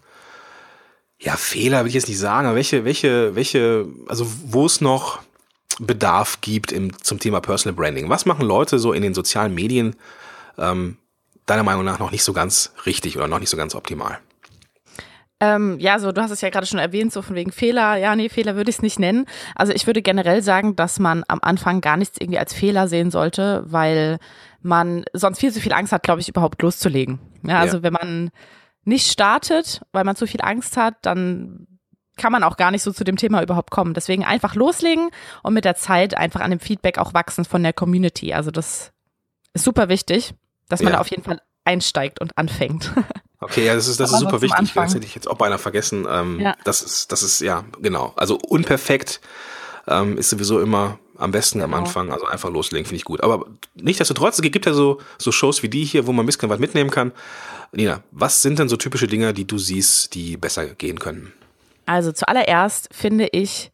ja, 1.19 1.35
Fehler 1.35 1.81
will 1.81 1.87
ich 1.87 1.95
jetzt 1.95 2.07
nicht 2.07 2.19
sagen, 2.19 2.45
aber 2.45 2.57
welche, 2.57 2.85
welche, 2.85 3.35
welche, 3.35 3.87
also 4.07 4.27
wo 4.45 4.67
es 4.67 4.81
noch 4.81 5.19
Bedarf 5.79 6.41
gibt 6.41 6.71
im, 6.71 6.95
zum 7.01 7.19
Thema 7.19 7.41
Personal 7.41 7.75
Branding. 7.75 8.09
Was 8.09 8.25
machen 8.25 8.45
Leute 8.45 8.77
so 8.77 8.93
in 8.93 9.01
den 9.01 9.15
sozialen 9.15 9.55
Medien 9.55 9.95
ähm, 10.59 10.97
deiner 11.47 11.63
Meinung 11.63 11.83
nach 11.83 11.97
noch 11.97 12.11
nicht 12.11 12.23
so 12.23 12.33
ganz 12.33 12.71
richtig 12.85 13.17
oder 13.17 13.27
noch 13.27 13.39
nicht 13.39 13.49
so 13.49 13.57
ganz 13.57 13.73
optimal? 13.73 14.19
Ähm, 15.45 15.77
ja, 15.79 15.99
so 15.99 16.11
du 16.11 16.21
hast 16.21 16.31
es 16.31 16.41
ja 16.41 16.49
gerade 16.49 16.65
schon 16.65 16.79
erwähnt, 16.79 17.13
so 17.13 17.21
von 17.21 17.35
wegen 17.35 17.51
Fehler. 17.51 17.97
Ja, 17.97 18.15
nee, 18.15 18.29
Fehler 18.29 18.55
würde 18.55 18.69
ich 18.69 18.77
es 18.77 18.81
nicht 18.81 18.99
nennen. 18.99 19.25
Also 19.53 19.73
ich 19.73 19.85
würde 19.85 20.01
generell 20.01 20.41
sagen, 20.41 20.75
dass 20.75 20.99
man 20.99 21.23
am 21.27 21.39
Anfang 21.41 21.81
gar 21.81 21.97
nichts 21.97 22.17
irgendwie 22.19 22.39
als 22.39 22.53
Fehler 22.53 22.87
sehen 22.87 23.11
sollte, 23.11 23.63
weil 23.67 24.17
man 24.61 25.05
sonst 25.13 25.39
viel 25.39 25.51
zu 25.51 25.61
viel 25.61 25.73
Angst 25.73 25.93
hat, 25.93 26.03
glaube 26.03 26.21
ich, 26.21 26.29
überhaupt 26.29 26.61
loszulegen. 26.61 27.19
Ja, 27.43 27.59
also 27.59 27.77
ja. 27.77 27.83
wenn 27.83 27.93
man 27.93 28.31
nicht 28.83 29.11
startet, 29.11 29.81
weil 29.91 30.03
man 30.03 30.15
zu 30.15 30.25
viel 30.25 30.41
Angst 30.41 30.77
hat, 30.77 30.95
dann 31.03 31.67
kann 32.17 32.31
man 32.31 32.43
auch 32.43 32.57
gar 32.57 32.71
nicht 32.71 32.81
so 32.81 32.91
zu 32.91 33.03
dem 33.03 33.17
Thema 33.17 33.43
überhaupt 33.43 33.71
kommen. 33.71 33.93
Deswegen 33.93 34.23
einfach 34.23 34.55
loslegen 34.55 35.09
und 35.43 35.53
mit 35.53 35.65
der 35.65 35.75
Zeit 35.75 36.17
einfach 36.17 36.41
an 36.41 36.51
dem 36.51 36.59
Feedback 36.59 36.97
auch 36.97 37.13
wachsen 37.13 37.45
von 37.45 37.61
der 37.61 37.73
Community. 37.73 38.33
Also 38.33 38.51
das 38.51 38.93
ist 39.53 39.65
super 39.65 39.89
wichtig, 39.89 40.33
dass 40.69 40.81
man 40.81 40.91
ja. 40.91 40.97
da 40.97 41.01
auf 41.01 41.09
jeden 41.09 41.23
Fall 41.23 41.41
einsteigt 41.65 42.21
und 42.21 42.37
anfängt. 42.37 42.91
Okay, 43.45 43.65
ja, 43.65 43.75
das 43.75 43.87
ist, 43.87 43.99
das 43.99 44.11
ist 44.11 44.19
super 44.19 44.41
wichtig. 44.41 44.73
Das 44.73 44.95
hätte 44.95 45.05
ich 45.05 45.13
jetzt 45.13 45.29
auch 45.29 45.37
beinahe 45.37 45.59
vergessen. 45.59 46.07
Ähm, 46.09 46.39
ja. 46.39 46.55
Das 46.63 46.81
ist, 46.81 47.11
das 47.11 47.21
ist, 47.21 47.41
ja, 47.41 47.63
genau. 47.79 48.13
Also 48.15 48.37
unperfekt 48.37 49.21
ähm, 49.87 50.17
ist 50.17 50.31
sowieso 50.31 50.59
immer 50.59 50.97
am 51.17 51.31
besten 51.31 51.59
genau. 51.59 51.77
am 51.77 51.83
Anfang. 51.83 52.11
Also 52.11 52.25
einfach 52.25 52.49
loslegen, 52.49 52.85
finde 52.85 52.97
ich 52.97 53.05
gut. 53.05 53.21
Aber 53.21 53.45
nichtsdestotrotz, 53.75 54.39
es 54.39 54.41
gibt 54.41 54.65
ja 54.65 54.73
so, 54.73 54.99
so 55.17 55.31
Shows 55.31 55.63
wie 55.63 55.69
die 55.69 55.85
hier, 55.85 56.07
wo 56.07 56.11
man 56.11 56.23
ein 56.23 56.25
bisschen 56.25 56.49
was 56.49 56.59
mitnehmen 56.59 56.89
kann. 56.89 57.11
Nina, 57.71 58.01
was 58.11 58.41
sind 58.41 58.59
denn 58.59 58.69
so 58.69 58.77
typische 58.77 59.07
Dinge, 59.07 59.33
die 59.33 59.45
du 59.45 59.57
siehst, 59.57 60.15
die 60.15 60.37
besser 60.37 60.65
gehen 60.65 60.99
können? 60.99 61.33
Also 61.85 62.11
zuallererst 62.11 62.89
finde 62.91 63.27
ich, 63.31 63.71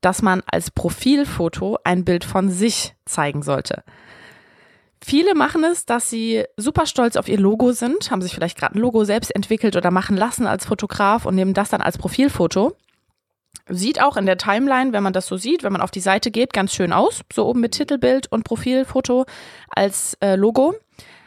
dass 0.00 0.22
man 0.22 0.42
als 0.46 0.70
Profilfoto 0.70 1.78
ein 1.84 2.04
Bild 2.04 2.24
von 2.24 2.50
sich 2.50 2.94
zeigen 3.06 3.42
sollte. 3.42 3.84
Viele 5.06 5.34
machen 5.34 5.64
es, 5.64 5.84
dass 5.84 6.08
sie 6.08 6.44
super 6.56 6.86
stolz 6.86 7.16
auf 7.16 7.28
ihr 7.28 7.38
Logo 7.38 7.72
sind, 7.72 8.10
haben 8.10 8.22
sich 8.22 8.32
vielleicht 8.32 8.56
gerade 8.56 8.74
ein 8.74 8.80
Logo 8.80 9.04
selbst 9.04 9.36
entwickelt 9.36 9.76
oder 9.76 9.90
machen 9.90 10.16
lassen 10.16 10.46
als 10.46 10.64
Fotograf 10.64 11.26
und 11.26 11.34
nehmen 11.34 11.52
das 11.52 11.68
dann 11.68 11.82
als 11.82 11.98
Profilfoto. 11.98 12.74
Sieht 13.68 14.00
auch 14.00 14.16
in 14.16 14.24
der 14.24 14.38
Timeline, 14.38 14.94
wenn 14.94 15.02
man 15.02 15.12
das 15.12 15.26
so 15.26 15.36
sieht, 15.36 15.62
wenn 15.62 15.74
man 15.74 15.82
auf 15.82 15.90
die 15.90 16.00
Seite 16.00 16.30
geht, 16.30 16.54
ganz 16.54 16.72
schön 16.72 16.90
aus. 16.94 17.20
So 17.30 17.46
oben 17.46 17.60
mit 17.60 17.72
Titelbild 17.72 18.32
und 18.32 18.44
Profilfoto 18.44 19.26
als 19.68 20.16
äh, 20.22 20.36
Logo. 20.36 20.74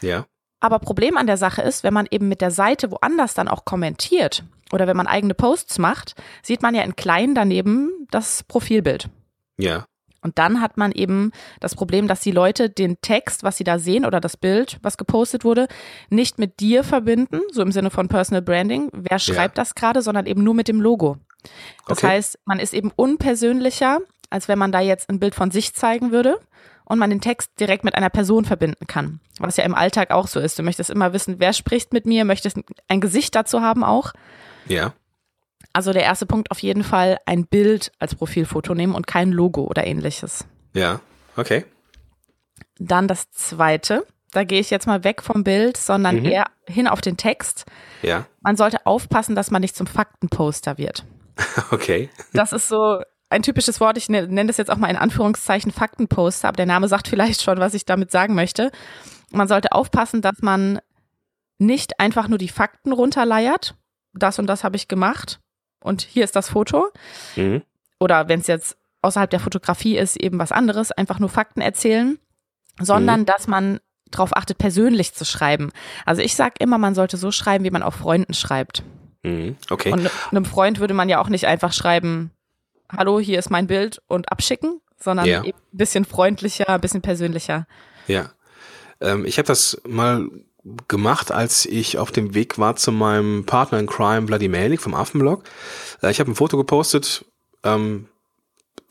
Ja. 0.01 0.25
Aber 0.59 0.80
Problem 0.80 1.15
an 1.15 1.27
der 1.27 1.38
Sache 1.38 1.62
ist, 1.62 1.83
wenn 1.83 1.94
man 1.94 2.07
eben 2.09 2.27
mit 2.27 2.41
der 2.41 2.50
Seite 2.50 2.89
woanders 2.89 3.35
dann 3.35 3.47
auch 3.47 3.63
kommentiert 3.63 4.44
oder 4.71 4.88
wenn 4.88 4.97
man 4.97 5.06
eigene 5.06 5.35
Posts 5.35 5.77
macht, 5.77 6.15
sieht 6.41 6.63
man 6.63 6.73
ja 6.73 6.81
in 6.81 6.95
klein 6.95 7.35
daneben 7.35 8.07
das 8.09 8.41
Profilbild. 8.41 9.07
Ja. 9.59 9.85
Und 10.22 10.40
dann 10.40 10.62
hat 10.62 10.78
man 10.78 10.92
eben 10.92 11.31
das 11.60 11.75
Problem, 11.75 12.08
dass 12.08 12.22
die 12.22 12.31
Leute 12.31 12.69
den 12.69 13.00
Text, 13.02 13.44
was 13.44 13.58
sie 13.58 13.64
da 13.64 13.80
sehen 13.80 14.06
oder 14.06 14.19
das 14.19 14.36
Bild, 14.38 14.80
was 14.81 14.98
gepostet 14.98 15.44
wurde, 15.44 15.68
nicht 16.10 16.40
mit 16.40 16.60
dir 16.60 16.84
verbinden, 16.84 17.40
so 17.52 17.62
im 17.62 17.72
Sinne 17.72 17.92
von 17.92 18.08
Personal 18.08 18.42
Branding. 18.42 18.90
Wer 18.94 19.19
schreibt 19.19 19.58
ja. 19.58 19.64
das 19.64 19.75
gerade, 19.75 20.02
sondern 20.02 20.25
eben 20.25 20.44
nur 20.44 20.54
mit 20.54 20.68
dem 20.68 20.81
Logo. 20.81 21.18
Das 21.88 22.00
okay. 22.00 22.08
heißt, 22.08 22.40
man 22.46 22.60
ist 22.60 22.74
eben 22.74 22.92
unpersönlicher, 22.96 24.00
als 24.30 24.48
wenn 24.48 24.60
man 24.60 24.72
da 24.72 24.80
jetzt 24.80 25.10
ein 25.10 25.19
Bild 25.19 25.36
von 25.36 25.52
sich 25.52 25.74
zeigen 25.74 26.12
würde 26.12 26.40
und 26.86 27.00
man 27.00 27.10
den 27.10 27.22
Text 27.22 27.52
direkt 27.60 27.84
mit 27.84 27.96
einer 27.96 28.10
Person 28.10 28.46
verbinden 28.46 28.88
kann. 28.88 29.19
Was 29.40 29.58
ja 29.58 29.64
im 29.64 29.75
Alltag 29.75 30.12
auch 30.12 30.28
so 30.28 30.40
ist. 30.40 30.58
Du 30.58 30.64
möchtest 30.64 30.90
immer 30.90 31.14
wissen, 31.14 31.36
wer 31.40 31.54
spricht 31.54 31.94
mit 31.94 32.06
mir, 32.06 32.25
möchtest 32.25 32.60
ein 32.88 33.02
Gesicht 33.02 33.36
dazu 33.36 33.62
haben 33.62 33.83
auch. 33.83 34.14
Ja. 34.68 34.94
Also 35.74 35.94
der 35.94 36.04
erste 36.04 36.26
Punkt 36.26 36.52
auf 36.52 36.59
jeden 36.59 36.83
Fall 36.83 37.18
ein 37.26 37.45
Bild 37.45 37.92
als 38.00 38.16
Profilfoto 38.16 38.74
nehmen 38.74 38.95
und 38.95 39.07
kein 39.07 39.31
Logo 39.31 39.64
oder 39.64 39.86
ähnliches. 39.86 40.45
Ja, 40.74 41.02
okay. 41.36 41.66
Dann 42.80 43.07
das 43.07 43.31
zweite, 43.31 44.06
da 44.31 44.44
gehe 44.44 44.59
ich 44.59 44.69
jetzt 44.69 44.88
mal 44.88 45.04
weg 45.04 45.21
vom 45.21 45.44
Bild, 45.44 45.78
sondern 45.78 46.18
mhm. 46.18 46.26
eher 46.26 46.45
hin 46.68 46.88
auf 46.88 47.02
den 47.02 47.18
Text. 47.18 47.66
Ja. 48.02 48.26
Man 48.42 48.57
sollte 48.57 48.86
aufpassen, 48.86 49.36
dass 49.36 49.52
man 49.52 49.62
nicht 49.62 49.76
zum 49.76 49.88
Faktenposter 49.88 50.78
wird. 50.78 51.06
Okay. 51.71 52.09
Das 52.33 52.54
ist 52.54 52.68
so 52.68 53.02
ein 53.30 53.44
typisches 53.44 53.80
Wort, 53.80 53.97
ich 53.97 54.09
nenne 54.09 54.45
das 54.45 54.57
jetzt 54.57 54.71
auch 54.71 54.78
mal 54.78 54.90
in 54.90 54.95
Anführungszeichen 54.95 55.71
Faktenposter, 55.71 56.47
aber 56.47 56.56
der 56.56 56.66
Name 56.66 56.88
sagt 56.88 57.07
vielleicht 57.09 57.42
schon, 57.42 57.59
was 57.59 57.74
ich 57.74 57.86
damit 57.86 58.12
sagen 58.12 58.36
möchte. 58.36 58.71
Man 59.31 59.47
sollte 59.47 59.71
aufpassen, 59.71 60.21
dass 60.21 60.42
man 60.42 60.80
nicht 61.59 62.00
einfach 62.00 62.28
nur 62.28 62.38
die 62.38 62.47
Fakten 62.47 62.92
runterleiert. 62.94 63.76
Das 64.14 64.40
und 64.40 64.47
das 64.47 64.64
habe 64.64 64.76
ich 64.76 64.88
gemacht 64.88 65.40
und 65.87 66.01
hier 66.01 66.23
ist 66.23 66.35
das 66.35 66.49
Foto. 66.49 66.87
Mhm. 67.35 67.63
Oder 67.99 68.27
wenn 68.27 68.41
es 68.41 68.47
jetzt 68.47 68.77
außerhalb 69.01 69.29
der 69.29 69.39
Fotografie 69.39 69.97
ist, 69.97 70.17
eben 70.17 70.39
was 70.39 70.51
anderes, 70.51 70.91
einfach 70.91 71.19
nur 71.19 71.29
Fakten 71.29 71.61
erzählen, 71.61 72.19
sondern 72.79 73.21
mhm. 73.21 73.25
dass 73.25 73.47
man 73.47 73.79
darauf 74.11 74.35
achtet, 74.35 74.57
persönlich 74.57 75.13
zu 75.13 75.25
schreiben. 75.25 75.71
Also 76.06 76.21
ich 76.21 76.35
sage 76.35 76.56
immer, 76.59 76.77
man 76.77 76.95
sollte 76.95 77.17
so 77.17 77.31
schreiben, 77.31 77.63
wie 77.63 77.71
man 77.71 77.83
auch 77.83 77.94
Freunden 77.94 78.33
schreibt. 78.33 78.83
Mhm. 79.23 79.57
Okay. 79.69 79.91
Und 79.91 80.09
einem 80.31 80.45
Freund 80.45 80.79
würde 80.79 80.94
man 80.94 81.09
ja 81.09 81.19
auch 81.19 81.29
nicht 81.29 81.45
einfach 81.45 81.73
schreiben, 81.73 82.31
hallo, 82.95 83.19
hier 83.19 83.39
ist 83.39 83.49
mein 83.49 83.67
Bild 83.67 84.01
und 84.07 84.31
abschicken, 84.31 84.79
sondern 84.97 85.25
ja. 85.25 85.41
ein 85.41 85.53
bisschen 85.71 86.06
freundlicher, 86.06 86.69
ein 86.69 86.81
bisschen 86.81 87.01
persönlicher. 87.01 87.67
Ja. 88.07 88.31
Ähm, 89.01 89.25
ich 89.25 89.37
habe 89.37 89.47
das 89.47 89.81
mal 89.85 90.29
gemacht, 90.88 91.31
als 91.31 91.66
ich 91.66 91.97
auf 91.97 92.12
dem 92.12 92.33
Weg 92.33 92.57
war 92.57 92.76
zu 92.76 92.92
meinem 92.92 93.45
Partner 93.45 93.80
in 93.80 93.88
Crime, 93.88 94.24
Bloody 94.24 94.47
Malik 94.47 94.81
vom 94.81 94.94
Affenblog. 94.94 95.44
Äh, 96.02 96.12
ich 96.12 96.19
habe 96.19 96.31
ein 96.31 96.36
Foto 96.36 96.57
gepostet, 96.57 97.26
ähm, 97.64 98.07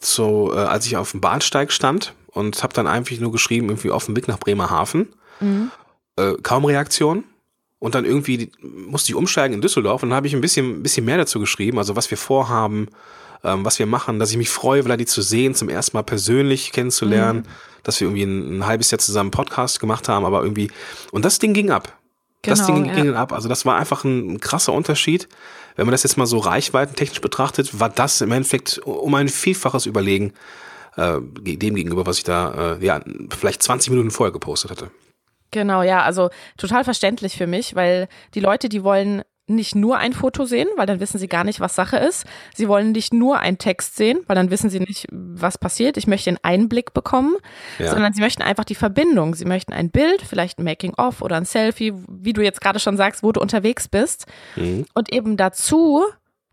so, 0.00 0.52
äh, 0.54 0.58
als 0.58 0.86
ich 0.86 0.96
auf 0.96 1.10
dem 1.10 1.20
Bahnsteig 1.20 1.72
stand 1.72 2.14
und 2.26 2.62
habe 2.62 2.74
dann 2.74 2.86
einfach 2.86 3.16
nur 3.18 3.32
geschrieben, 3.32 3.68
irgendwie 3.68 3.90
auf 3.90 4.06
dem 4.06 4.16
Weg 4.16 4.28
nach 4.28 4.38
Bremerhaven. 4.38 5.12
Mhm. 5.40 5.70
Äh, 6.16 6.34
kaum 6.42 6.64
Reaktion. 6.64 7.24
Und 7.86 7.94
dann 7.94 8.04
irgendwie 8.04 8.50
musste 8.60 9.12
ich 9.12 9.14
umsteigen 9.14 9.54
in 9.54 9.60
Düsseldorf 9.60 10.02
und 10.02 10.08
dann 10.08 10.16
habe 10.16 10.26
ich 10.26 10.34
ein 10.34 10.40
bisschen, 10.40 10.80
ein 10.80 10.82
bisschen 10.82 11.04
mehr 11.04 11.18
dazu 11.18 11.38
geschrieben, 11.38 11.78
also 11.78 11.94
was 11.94 12.10
wir 12.10 12.18
vorhaben, 12.18 12.88
ähm, 13.44 13.64
was 13.64 13.78
wir 13.78 13.86
machen, 13.86 14.18
dass 14.18 14.32
ich 14.32 14.36
mich 14.36 14.50
freue, 14.50 14.82
Vladi 14.82 15.06
zu 15.06 15.22
sehen, 15.22 15.54
zum 15.54 15.68
ersten 15.68 15.96
Mal 15.96 16.02
persönlich 16.02 16.72
kennenzulernen, 16.72 17.42
mhm. 17.42 17.82
dass 17.84 18.00
wir 18.00 18.08
irgendwie 18.08 18.24
ein, 18.24 18.58
ein, 18.58 18.66
halbes 18.66 18.90
Jahr 18.90 18.98
zusammen 18.98 19.30
Podcast 19.30 19.78
gemacht 19.78 20.08
haben, 20.08 20.24
aber 20.24 20.42
irgendwie, 20.42 20.68
und 21.12 21.24
das 21.24 21.38
Ding 21.38 21.54
ging 21.54 21.70
ab. 21.70 21.96
Genau, 22.42 22.56
das 22.56 22.66
Ding 22.66 22.86
ja. 22.86 22.94
ging 22.96 23.14
ab. 23.14 23.32
Also 23.32 23.48
das 23.48 23.64
war 23.64 23.76
einfach 23.76 24.02
ein, 24.02 24.32
ein 24.32 24.40
krasser 24.40 24.72
Unterschied. 24.72 25.28
Wenn 25.76 25.86
man 25.86 25.92
das 25.92 26.02
jetzt 26.02 26.16
mal 26.16 26.26
so 26.26 26.38
reichweitentechnisch 26.38 27.20
betrachtet, 27.20 27.78
war 27.78 27.88
das 27.88 28.20
im 28.20 28.32
Endeffekt 28.32 28.78
um 28.78 29.14
ein 29.14 29.28
Vielfaches 29.28 29.86
überlegen 29.86 30.32
äh, 30.96 31.18
dem 31.20 31.76
gegenüber, 31.76 32.04
was 32.04 32.18
ich 32.18 32.24
da 32.24 32.78
äh, 32.80 32.84
ja 32.84 33.00
vielleicht 33.30 33.62
20 33.62 33.90
Minuten 33.90 34.10
vorher 34.10 34.32
gepostet 34.32 34.72
hatte. 34.72 34.90
Genau, 35.50 35.82
ja, 35.82 36.02
also 36.02 36.30
total 36.56 36.84
verständlich 36.84 37.36
für 37.36 37.46
mich, 37.46 37.74
weil 37.74 38.08
die 38.34 38.40
Leute, 38.40 38.68
die 38.68 38.82
wollen 38.82 39.22
nicht 39.48 39.76
nur 39.76 39.98
ein 39.98 40.12
Foto 40.12 40.44
sehen, 40.44 40.68
weil 40.76 40.86
dann 40.86 40.98
wissen 40.98 41.18
sie 41.18 41.28
gar 41.28 41.44
nicht, 41.44 41.60
was 41.60 41.76
Sache 41.76 41.98
ist. 41.98 42.26
Sie 42.54 42.66
wollen 42.68 42.92
nicht 42.92 43.14
nur 43.14 43.38
einen 43.38 43.58
Text 43.58 43.96
sehen, 43.96 44.18
weil 44.26 44.34
dann 44.34 44.50
wissen 44.50 44.70
sie 44.70 44.80
nicht, 44.80 45.06
was 45.10 45.56
passiert. 45.56 45.96
Ich 45.96 46.08
möchte 46.08 46.30
einen 46.30 46.38
Einblick 46.42 46.92
bekommen, 46.94 47.36
ja. 47.78 47.90
sondern 47.90 48.12
sie 48.12 48.20
möchten 48.20 48.42
einfach 48.42 48.64
die 48.64 48.74
Verbindung. 48.74 49.34
Sie 49.34 49.44
möchten 49.44 49.72
ein 49.72 49.90
Bild, 49.90 50.22
vielleicht 50.22 50.58
ein 50.58 50.64
Making-of 50.64 51.22
oder 51.22 51.36
ein 51.36 51.44
Selfie, 51.44 51.94
wie 52.08 52.32
du 52.32 52.42
jetzt 52.42 52.60
gerade 52.60 52.80
schon 52.80 52.96
sagst, 52.96 53.22
wo 53.22 53.30
du 53.30 53.40
unterwegs 53.40 53.86
bist. 53.86 54.26
Mhm. 54.56 54.86
Und 54.94 55.12
eben 55.12 55.36
dazu 55.36 56.04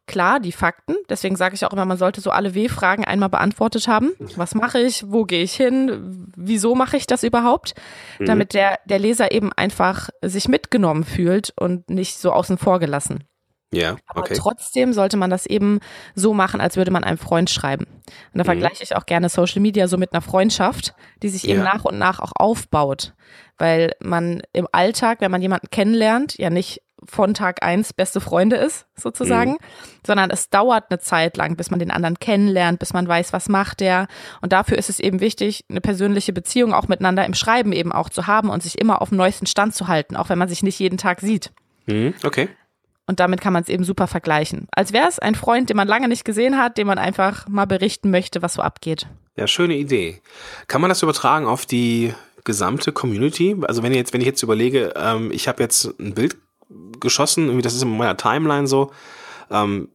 klar 0.08 0.40
die 0.40 0.52
Fakten. 0.52 0.96
Deswegen 1.10 1.36
sage 1.36 1.56
ich 1.56 1.66
auch 1.66 1.74
immer, 1.74 1.86
man 1.86 1.98
sollte 1.98 2.22
so 2.22 2.32
alle 2.32 2.56
W-Fragen 2.56 3.06
einmal 3.06 3.30
beantwortet 3.30 3.88
haben. 3.88 4.12
Was 4.36 4.56
mache 4.56 4.80
ich? 4.80 5.04
Wo 5.08 5.26
gehe 5.26 5.44
ich 5.44 5.54
hin? 5.54 6.32
Wieso 6.36 6.76
mache 6.76 6.98
ich 6.98 7.08
das 7.08 7.24
überhaupt? 7.24 7.74
Mhm. 8.20 8.26
Damit 8.26 8.54
der, 8.54 8.80
der 8.86 9.00
Leser 9.00 9.32
eben 9.32 9.52
einfach 9.54 10.10
sich 10.22 10.48
mitgenommen 10.48 11.04
fühlt 11.04 11.54
und 11.56 11.90
nicht 11.90 12.18
so 12.20 12.32
außen 12.32 12.58
vor 12.58 12.80
gelassen. 12.80 13.24
Ja, 13.74 13.94
okay. 13.94 14.02
Aber 14.06 14.24
trotzdem 14.26 14.94
sollte 14.94 15.18
man 15.18 15.30
das 15.30 15.46
eben 15.46 15.80
so 16.14 16.34
machen, 16.34 16.62
als 16.62 16.78
würde 16.78 16.92
man 16.92 17.04
einem 17.04 17.18
Freund 17.18 17.50
schreiben. 17.50 17.86
Und 17.86 18.36
da 18.36 18.44
mhm. 18.44 18.46
vergleiche 18.46 18.84
ich 18.84 18.96
auch 18.96 19.06
gerne 19.06 19.30
Social 19.30 19.62
Media 19.62 19.88
so 19.88 19.98
mit 19.98 20.14
einer 20.14 20.22
Freundschaft, 20.22 20.94
die 21.24 21.30
sich 21.30 21.48
eben 21.48 21.64
ja. 21.64 21.74
nach 21.74 21.86
und 21.86 21.98
nach 21.98 22.20
auch 22.20 22.34
aufbaut. 22.36 23.14
Weil 23.58 23.94
man 24.00 24.42
im 24.54 24.68
Alltag, 24.72 25.22
wenn 25.22 25.32
man 25.32 25.42
jemanden 25.42 25.70
kennenlernt, 25.72 26.38
ja 26.38 26.50
nicht 26.50 26.82
von 27.10 27.34
Tag 27.34 27.64
eins 27.64 27.94
beste 27.94 28.22
Freunde 28.22 28.56
ist, 28.56 28.86
sozusagen, 28.96 29.52
mhm. 29.52 29.58
sondern 30.06 30.30
es 30.30 30.50
dauert 30.50 30.86
eine 30.90 31.00
Zeit 31.00 31.38
lang, 31.38 31.56
bis 31.56 31.70
man 31.70 31.80
den 31.80 31.92
anderen 31.92 32.20
kennenlernt, 32.20 32.80
bis 32.80 32.94
man 32.94 33.08
weiß, 33.08 33.34
was 33.34 33.50
macht 33.50 33.80
der. 33.80 34.08
Und 34.42 34.54
dafür 34.54 34.78
ist 34.78 34.90
es 34.90 35.00
eben 35.00 35.20
wichtig, 35.20 35.66
eine 35.70 35.82
persönliche 35.82 36.34
Beziehung 36.34 36.74
auch 36.74 36.88
miteinander 36.88 37.26
im 37.26 37.34
Schreiben 37.34 37.72
eben 37.72 37.92
auch 37.92 38.10
zu 38.10 38.28
haben 38.28 38.50
und 38.50 38.64
sich 38.64 38.80
immer 38.80 39.02
auf 39.02 39.10
dem 39.10 39.18
neuesten 39.18 39.46
Stand 39.46 39.76
zu 39.76 39.88
halten, 39.88 40.16
auch 40.16 40.30
wenn 40.30 40.38
man 40.38 40.50
sich 40.50 40.64
nicht 40.64 40.80
jeden 40.80 40.98
Tag 40.98 41.22
sieht. 41.22 41.52
Mhm. 41.86 42.14
Okay. 42.24 42.50
Und 43.06 43.20
damit 43.20 43.42
kann 43.42 43.54
man 43.54 43.64
es 43.64 43.70
eben 43.70 43.84
super 43.84 44.08
vergleichen. 44.08 44.68
Als 44.72 44.94
wäre 44.94 45.08
es 45.10 45.20
ein 45.20 45.36
Freund, 45.36 45.70
den 45.70 45.78
man 45.78 45.88
lange 45.88 46.08
nicht 46.08 46.24
gesehen 46.24 46.58
hat, 46.58 46.78
dem 46.78 46.88
man 46.88 46.98
einfach 46.98 47.48
mal 47.50 47.66
berichten 47.66 48.12
möchte, 48.12 48.42
was 48.42 48.54
so 48.54 48.62
abgeht. 48.62 49.08
Ja, 49.36 49.48
schöne 49.48 49.76
Idee. 49.76 50.22
Kann 50.68 50.80
man 50.80 50.90
das 50.90 51.04
übertragen 51.04 51.46
auf 51.46 51.66
die 51.66 52.14
gesamte 52.46 52.92
Community? 52.92 53.58
Also 53.64 53.84
wenn 53.84 53.92
ich 53.92 53.98
jetzt, 53.98 54.14
wenn 54.14 54.22
ich 54.22 54.28
jetzt 54.28 54.44
überlege, 54.44 54.94
ähm, 54.96 55.32
ich 55.32 55.48
habe 55.48 55.62
jetzt 55.62 55.86
ein 56.00 56.14
Bild 56.14 56.38
geschossen, 57.00 57.46
irgendwie 57.46 57.62
das 57.62 57.76
ist 57.76 57.84
in 57.84 57.98
meiner 57.98 58.18
Timeline 58.18 58.68
so. 58.68 58.92
Ähm, 59.52 59.90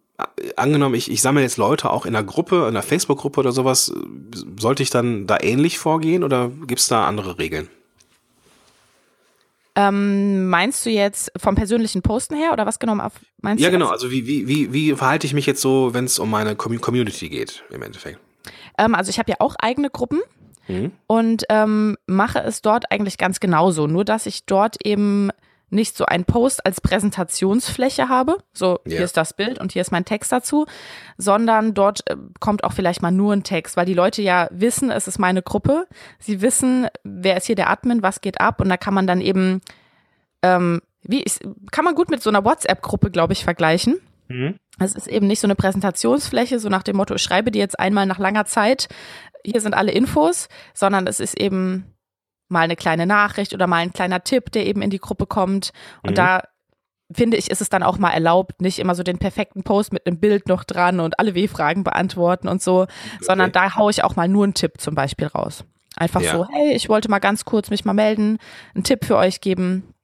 angenommen, 0.57 0.95
ich, 0.95 1.11
ich 1.11 1.23
sammle 1.23 1.43
jetzt 1.43 1.59
Leute 1.59 1.91
auch 1.91 2.05
in 2.05 2.15
einer 2.15 2.27
Gruppe, 2.27 2.63
in 2.63 2.69
einer 2.69 2.83
Facebook-Gruppe 2.83 3.41
oder 3.41 3.53
sowas, 3.53 3.93
sollte 4.59 4.83
ich 4.83 4.91
dann 4.91 5.27
da 5.27 5.39
ähnlich 5.41 5.79
vorgehen 5.79 6.25
oder 6.25 6.51
gibt 6.67 6.81
es 6.81 6.89
da 6.89 7.07
andere 7.07 7.39
Regeln? 7.39 7.69
Ähm, 9.77 10.49
meinst 10.49 10.85
du 10.85 10.91
jetzt 10.91 11.31
vom 11.37 11.55
persönlichen 11.55 12.03
Posten 12.03 12.35
her 12.35 12.53
oder 12.53 12.67
was 12.67 12.81
genau 12.81 12.97
meinst 12.97 13.13
ja, 13.43 13.55
du? 13.55 13.63
Ja, 13.63 13.71
genau. 13.71 13.91
Also 13.91 14.11
wie, 14.11 14.27
wie, 14.27 14.49
wie, 14.49 14.73
wie 14.73 14.93
verhalte 14.95 15.25
ich 15.25 15.35
mich 15.35 15.47
jetzt 15.47 15.61
so, 15.61 15.95
wenn 15.95 16.05
es 16.05 16.19
um 16.19 16.31
meine 16.31 16.57
Community 16.57 17.29
geht 17.29 17.63
im 17.71 17.83
Endeffekt? 17.83 18.19
Ähm, 18.77 18.97
also 18.97 19.11
ich 19.11 19.21
habe 19.21 19.31
ja 19.31 19.37
auch 19.39 19.55
eigene 19.61 19.89
Gruppen. 19.89 20.21
Mhm. 20.67 20.93
Und 21.07 21.45
ähm, 21.49 21.97
mache 22.07 22.41
es 22.41 22.61
dort 22.61 22.91
eigentlich 22.91 23.19
ganz 23.19 23.41
genauso, 23.41 23.87
nur 23.87 24.05
dass 24.05 24.27
ich 24.27 24.45
dort 24.45 24.85
eben 24.85 25.31
nicht 25.71 25.97
so 25.97 26.07
ein 26.07 26.25
Post 26.25 26.65
als 26.65 26.81
Präsentationsfläche 26.81 28.09
habe, 28.09 28.39
so 28.53 28.81
ja. 28.85 28.97
hier 28.97 29.05
ist 29.05 29.17
das 29.17 29.35
Bild 29.35 29.59
und 29.59 29.73
hier 29.73 29.83
ist 29.83 29.93
mein 29.93 30.05
Text 30.05 30.33
dazu, 30.33 30.67
sondern 31.17 31.75
dort 31.75 32.09
äh, 32.11 32.17
kommt 32.41 32.65
auch 32.65 32.73
vielleicht 32.73 33.03
mal 33.03 33.11
nur 33.11 33.33
ein 33.33 33.43
Text, 33.43 33.77
weil 33.77 33.87
die 33.87 33.95
Leute 33.95 34.23
ja 34.23 34.49
wissen, 34.51 34.91
es 34.91 35.09
ist 35.09 35.19
meine 35.19 35.43
Gruppe, 35.43 35.87
sie 36.19 36.41
wissen, 36.41 36.89
wer 37.05 37.37
ist 37.37 37.47
hier 37.47 37.57
der 37.57 37.71
Admin, 37.71 38.03
was 38.03 38.21
geht 38.21 38.41
ab 38.41 38.61
und 38.61 38.69
da 38.69 38.77
kann 38.77 38.95
man 38.95 39.07
dann 39.07 39.21
eben, 39.21 39.61
ähm, 40.43 40.81
wie 41.03 41.23
ist, 41.23 41.41
kann 41.71 41.85
man 41.85 41.95
gut 41.95 42.11
mit 42.11 42.23
so 42.23 42.31
einer 42.31 42.45
WhatsApp-Gruppe, 42.45 43.11
glaube 43.11 43.33
ich, 43.33 43.45
vergleichen. 43.45 44.01
Mhm. 44.29 44.57
Es 44.79 44.95
ist 44.95 45.09
eben 45.09 45.27
nicht 45.27 45.41
so 45.41 45.47
eine 45.47 45.57
Präsentationsfläche, 45.57 46.61
so 46.61 46.69
nach 46.69 46.83
dem 46.83 46.97
Motto, 46.97 47.15
ich 47.15 47.23
schreibe 47.23 47.51
dir 47.51 47.59
jetzt 47.59 47.79
einmal 47.79 48.07
nach 48.07 48.19
langer 48.19 48.45
Zeit, 48.45 48.89
hier 49.45 49.61
sind 49.61 49.75
alle 49.75 49.93
Infos, 49.93 50.49
sondern 50.75 51.07
es 51.07 51.21
ist 51.21 51.39
eben 51.39 51.85
mal 52.49 52.61
eine 52.61 52.77
kleine 52.77 53.07
Nachricht 53.07 53.55
oder 53.55 53.67
mal 53.67 53.77
ein 53.77 53.93
kleiner 53.93 54.25
Tipp, 54.25 54.51
der 54.53 54.67
eben 54.67 54.83
in 54.83 54.91
die 54.91 54.99
Gruppe 54.99 55.27
kommt. 55.27 55.73
Und 56.03 56.13
mhm. 56.13 56.17
da 56.17 56.43
finde 57.11 57.37
ich, 57.37 57.51
ist 57.51 57.61
es 57.61 57.71
dann 57.71 57.83
auch 57.83 57.99
mal 57.99 58.11
erlaubt, 58.11 58.61
nicht 58.61 58.79
immer 58.79 58.95
so 58.95 59.03
den 59.03 59.19
perfekten 59.19 59.63
Post 59.63 59.93
mit 59.93 60.07
einem 60.07 60.19
Bild 60.19 60.49
noch 60.49 60.65
dran 60.65 61.01
und 61.01 61.19
alle 61.19 61.35
W-Fragen 61.35 61.85
beantworten 61.85 62.49
und 62.49 62.63
so, 62.63 62.83
okay. 62.83 62.91
sondern 63.21 63.53
da 63.53 63.77
haue 63.77 63.91
ich 63.91 64.05
auch 64.05 64.17
mal 64.17 64.29
nur 64.29 64.45
einen 64.45 64.55
Tipp 64.55 64.75
zum 64.79 64.95
Beispiel 64.95 65.27
raus. 65.27 65.65
Einfach 65.97 66.21
ja. 66.21 66.33
so, 66.33 66.47
hey, 66.53 66.75
ich 66.75 66.89
wollte 66.89 67.11
mal 67.11 67.19
ganz 67.19 67.45
kurz 67.45 67.71
mich 67.71 67.85
mal 67.85 67.95
melden, 67.95 68.39
einen 68.75 68.85
Tipp 68.85 69.05
für 69.05 69.17
euch 69.17 69.41
geben. 69.41 69.95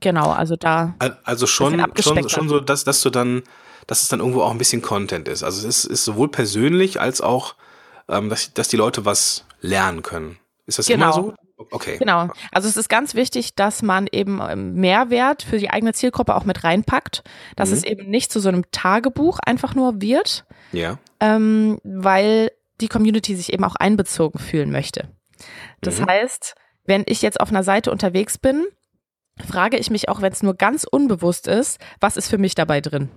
Genau, 0.00 0.30
also 0.30 0.56
da. 0.56 0.94
Also 1.24 1.46
schon, 1.46 1.80
schon, 2.00 2.28
schon 2.28 2.48
so, 2.48 2.60
dass, 2.60 2.84
dass 2.84 3.00
du 3.00 3.10
dann, 3.10 3.42
dass 3.86 4.02
es 4.02 4.08
dann 4.08 4.20
irgendwo 4.20 4.42
auch 4.42 4.50
ein 4.50 4.58
bisschen 4.58 4.82
Content 4.82 5.28
ist. 5.28 5.42
Also 5.42 5.66
es 5.66 5.84
ist, 5.84 5.90
ist 5.90 6.04
sowohl 6.04 6.28
persönlich 6.28 7.00
als 7.00 7.20
auch, 7.20 7.54
ähm, 8.08 8.28
dass, 8.28 8.52
dass 8.52 8.68
die 8.68 8.76
Leute 8.76 9.04
was 9.04 9.44
lernen 9.60 10.02
können. 10.02 10.38
Ist 10.66 10.78
das 10.78 10.86
genau. 10.86 11.04
immer 11.04 11.12
so? 11.14 11.34
Okay. 11.56 11.96
Genau. 11.98 12.28
Also 12.52 12.68
es 12.68 12.76
ist 12.76 12.88
ganz 12.88 13.14
wichtig, 13.14 13.54
dass 13.54 13.82
man 13.82 14.06
eben 14.12 14.40
ähm, 14.46 14.74
Mehrwert 14.74 15.42
für 15.42 15.58
die 15.58 15.70
eigene 15.70 15.94
Zielgruppe 15.94 16.34
auch 16.34 16.44
mit 16.44 16.64
reinpackt, 16.64 17.22
dass 17.56 17.70
mhm. 17.70 17.76
es 17.76 17.84
eben 17.84 18.10
nicht 18.10 18.30
zu 18.30 18.40
so 18.40 18.48
einem 18.48 18.70
Tagebuch 18.72 19.38
einfach 19.44 19.74
nur 19.74 20.00
wird, 20.00 20.44
ja. 20.72 20.98
ähm, 21.20 21.78
weil 21.82 22.50
die 22.80 22.88
Community 22.88 23.34
sich 23.34 23.52
eben 23.52 23.64
auch 23.64 23.76
einbezogen 23.76 24.38
fühlen 24.38 24.70
möchte. 24.70 25.08
Das 25.80 26.00
mhm. 26.00 26.06
heißt, 26.06 26.54
wenn 26.84 27.04
ich 27.06 27.22
jetzt 27.22 27.40
auf 27.40 27.48
einer 27.48 27.62
Seite 27.62 27.90
unterwegs 27.90 28.36
bin, 28.36 28.66
frage 29.44 29.78
ich 29.78 29.90
mich 29.90 30.08
auch, 30.08 30.20
wenn 30.20 30.32
es 30.32 30.42
nur 30.42 30.54
ganz 30.54 30.84
unbewusst 30.84 31.46
ist, 31.46 31.80
was 32.00 32.16
ist 32.16 32.28
für 32.28 32.38
mich 32.38 32.54
dabei 32.54 32.80
drin? 32.80 33.10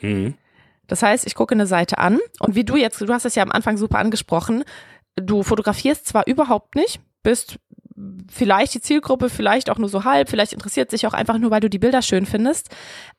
Mhm. 0.00 0.34
Das 0.86 1.02
heißt, 1.02 1.26
ich 1.26 1.34
gucke 1.34 1.54
eine 1.54 1.66
Seite 1.66 1.98
an 1.98 2.18
und 2.40 2.54
wie 2.54 2.64
du 2.64 2.76
jetzt, 2.76 3.00
du 3.00 3.12
hast 3.12 3.26
es 3.26 3.34
ja 3.34 3.42
am 3.42 3.52
Anfang 3.52 3.76
super 3.76 3.98
angesprochen, 3.98 4.64
du 5.16 5.42
fotografierst 5.42 6.06
zwar 6.06 6.26
überhaupt 6.26 6.74
nicht, 6.74 7.00
bist 7.22 7.58
vielleicht 8.30 8.74
die 8.74 8.80
Zielgruppe, 8.80 9.30
vielleicht 9.30 9.70
auch 9.70 9.78
nur 9.78 9.88
so 9.88 10.04
halb, 10.04 10.28
vielleicht 10.28 10.52
interessiert 10.52 10.90
sich 10.90 11.06
auch 11.06 11.14
einfach 11.14 11.38
nur, 11.38 11.50
weil 11.50 11.60
du 11.60 11.70
die 11.70 11.78
Bilder 11.78 12.02
schön 12.02 12.26
findest. 12.26 12.68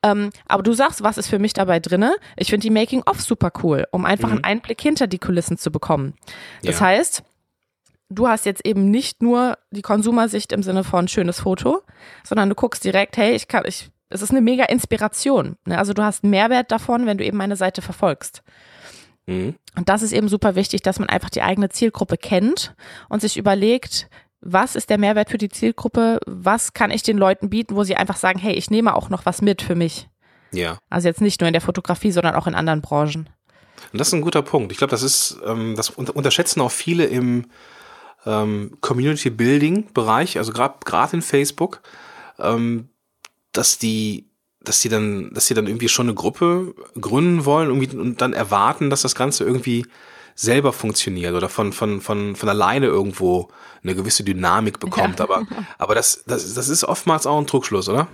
Ähm, 0.02 0.30
aber 0.46 0.62
du 0.62 0.72
sagst, 0.72 1.02
was 1.02 1.18
ist 1.18 1.28
für 1.28 1.38
mich 1.38 1.52
dabei 1.52 1.80
drinne? 1.80 2.14
Ich 2.36 2.50
finde 2.50 2.62
die 2.62 2.70
Making-of 2.70 3.20
super 3.20 3.52
cool, 3.62 3.86
um 3.90 4.04
einfach 4.04 4.28
mhm. 4.28 4.36
einen 4.36 4.44
Einblick 4.44 4.80
hinter 4.80 5.06
die 5.06 5.18
Kulissen 5.18 5.58
zu 5.58 5.70
bekommen. 5.70 6.14
Das 6.62 6.80
ja. 6.80 6.86
heißt, 6.86 7.22
du 8.08 8.28
hast 8.28 8.46
jetzt 8.46 8.64
eben 8.64 8.90
nicht 8.90 9.22
nur 9.22 9.58
die 9.70 9.82
Konsumersicht 9.82 10.52
im 10.52 10.62
Sinne 10.62 10.84
von 10.84 11.08
schönes 11.08 11.40
Foto, 11.40 11.82
sondern 12.24 12.48
du 12.48 12.54
guckst 12.54 12.84
direkt, 12.84 13.16
hey, 13.16 13.34
ich 13.34 13.48
kann, 13.48 13.64
ich, 13.66 13.90
es 14.08 14.22
ist 14.22 14.30
eine 14.30 14.40
mega 14.40 14.64
Inspiration. 14.64 15.56
Ne? 15.66 15.78
Also 15.78 15.92
du 15.92 16.02
hast 16.02 16.24
einen 16.24 16.30
Mehrwert 16.30 16.70
davon, 16.70 17.06
wenn 17.06 17.18
du 17.18 17.24
eben 17.24 17.36
meine 17.36 17.56
Seite 17.56 17.82
verfolgst. 17.82 18.42
Mhm. 19.26 19.54
Und 19.76 19.88
das 19.88 20.02
ist 20.02 20.12
eben 20.12 20.28
super 20.28 20.54
wichtig, 20.56 20.82
dass 20.82 20.98
man 20.98 21.08
einfach 21.08 21.30
die 21.30 21.42
eigene 21.42 21.68
Zielgruppe 21.68 22.16
kennt 22.16 22.74
und 23.08 23.20
sich 23.20 23.36
überlegt, 23.36 24.08
was 24.40 24.74
ist 24.74 24.90
der 24.90 24.98
Mehrwert 24.98 25.30
für 25.30 25.38
die 25.38 25.48
Zielgruppe? 25.48 26.18
Was 26.26 26.72
kann 26.72 26.90
ich 26.90 27.02
den 27.02 27.18
Leuten 27.18 27.50
bieten, 27.50 27.76
wo 27.76 27.84
sie 27.84 27.96
einfach 27.96 28.16
sagen, 28.16 28.38
hey, 28.38 28.54
ich 28.54 28.70
nehme 28.70 28.94
auch 28.94 29.10
noch 29.10 29.26
was 29.26 29.42
mit 29.42 29.62
für 29.62 29.74
mich? 29.74 30.08
Ja. 30.52 30.78
Also 30.88 31.08
jetzt 31.08 31.20
nicht 31.20 31.40
nur 31.40 31.48
in 31.48 31.52
der 31.52 31.60
Fotografie, 31.60 32.10
sondern 32.10 32.34
auch 32.34 32.46
in 32.46 32.54
anderen 32.54 32.80
Branchen. 32.80 33.28
Und 33.92 34.00
das 34.00 34.08
ist 34.08 34.14
ein 34.14 34.22
guter 34.22 34.42
Punkt. 34.42 34.72
Ich 34.72 34.78
glaube, 34.78 34.90
das 34.90 35.02
ist, 35.02 35.38
ähm, 35.44 35.74
das 35.76 35.90
unterschätzen 35.90 36.60
auch 36.60 36.70
viele 36.70 37.06
im 37.06 37.46
ähm, 38.26 38.76
Community 38.80 39.30
Building 39.30 39.92
Bereich, 39.92 40.38
also 40.38 40.52
gerade 40.52 41.16
in 41.16 41.22
Facebook, 41.22 41.80
ähm, 42.38 42.88
dass 43.52 43.78
die 43.78 44.26
dass 44.62 44.82
sie 44.82 44.90
dann, 44.90 45.32
dass 45.32 45.46
sie 45.46 45.54
dann 45.54 45.66
irgendwie 45.66 45.88
schon 45.88 46.06
eine 46.06 46.14
Gruppe 46.14 46.74
gründen 47.00 47.46
wollen 47.46 47.68
irgendwie, 47.68 47.96
und 47.96 48.20
dann 48.20 48.34
erwarten, 48.34 48.90
dass 48.90 49.00
das 49.00 49.14
Ganze 49.14 49.44
irgendwie 49.44 49.86
selber 50.40 50.72
funktioniert 50.72 51.34
oder 51.34 51.50
von, 51.50 51.72
von, 51.72 52.00
von, 52.00 52.34
von 52.34 52.48
alleine 52.48 52.86
irgendwo 52.86 53.48
eine 53.82 53.94
gewisse 53.94 54.24
Dynamik 54.24 54.80
bekommt. 54.80 55.18
Ja. 55.18 55.26
Aber, 55.26 55.42
aber 55.76 55.94
das, 55.94 56.24
das, 56.26 56.54
das 56.54 56.68
ist 56.70 56.84
oftmals 56.84 57.26
auch 57.26 57.38
ein 57.38 57.46
Trugschluss, 57.46 57.88
oder? 57.90 58.08